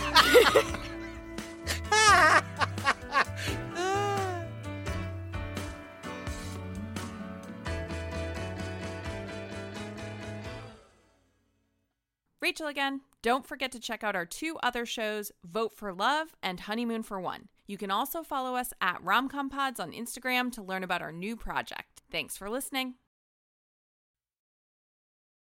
Rachael 12.40 12.68
again. 12.68 13.02
Don't 13.22 13.46
forget 13.46 13.70
to 13.72 13.78
check 13.78 14.02
out 14.02 14.16
our 14.16 14.24
two 14.24 14.56
other 14.62 14.86
shows, 14.86 15.30
Vote 15.44 15.74
for 15.74 15.92
Love 15.92 16.34
and 16.42 16.60
Honeymoon 16.60 17.02
for 17.02 17.20
One. 17.20 17.48
You 17.66 17.76
can 17.76 17.90
also 17.90 18.22
follow 18.22 18.56
us 18.56 18.72
at 18.80 19.04
RomcomPods 19.04 19.78
on 19.78 19.92
Instagram 19.92 20.50
to 20.52 20.62
learn 20.62 20.82
about 20.82 21.02
our 21.02 21.12
new 21.12 21.36
project. 21.36 22.02
Thanks 22.10 22.36
for 22.36 22.48
listening. 22.48 22.94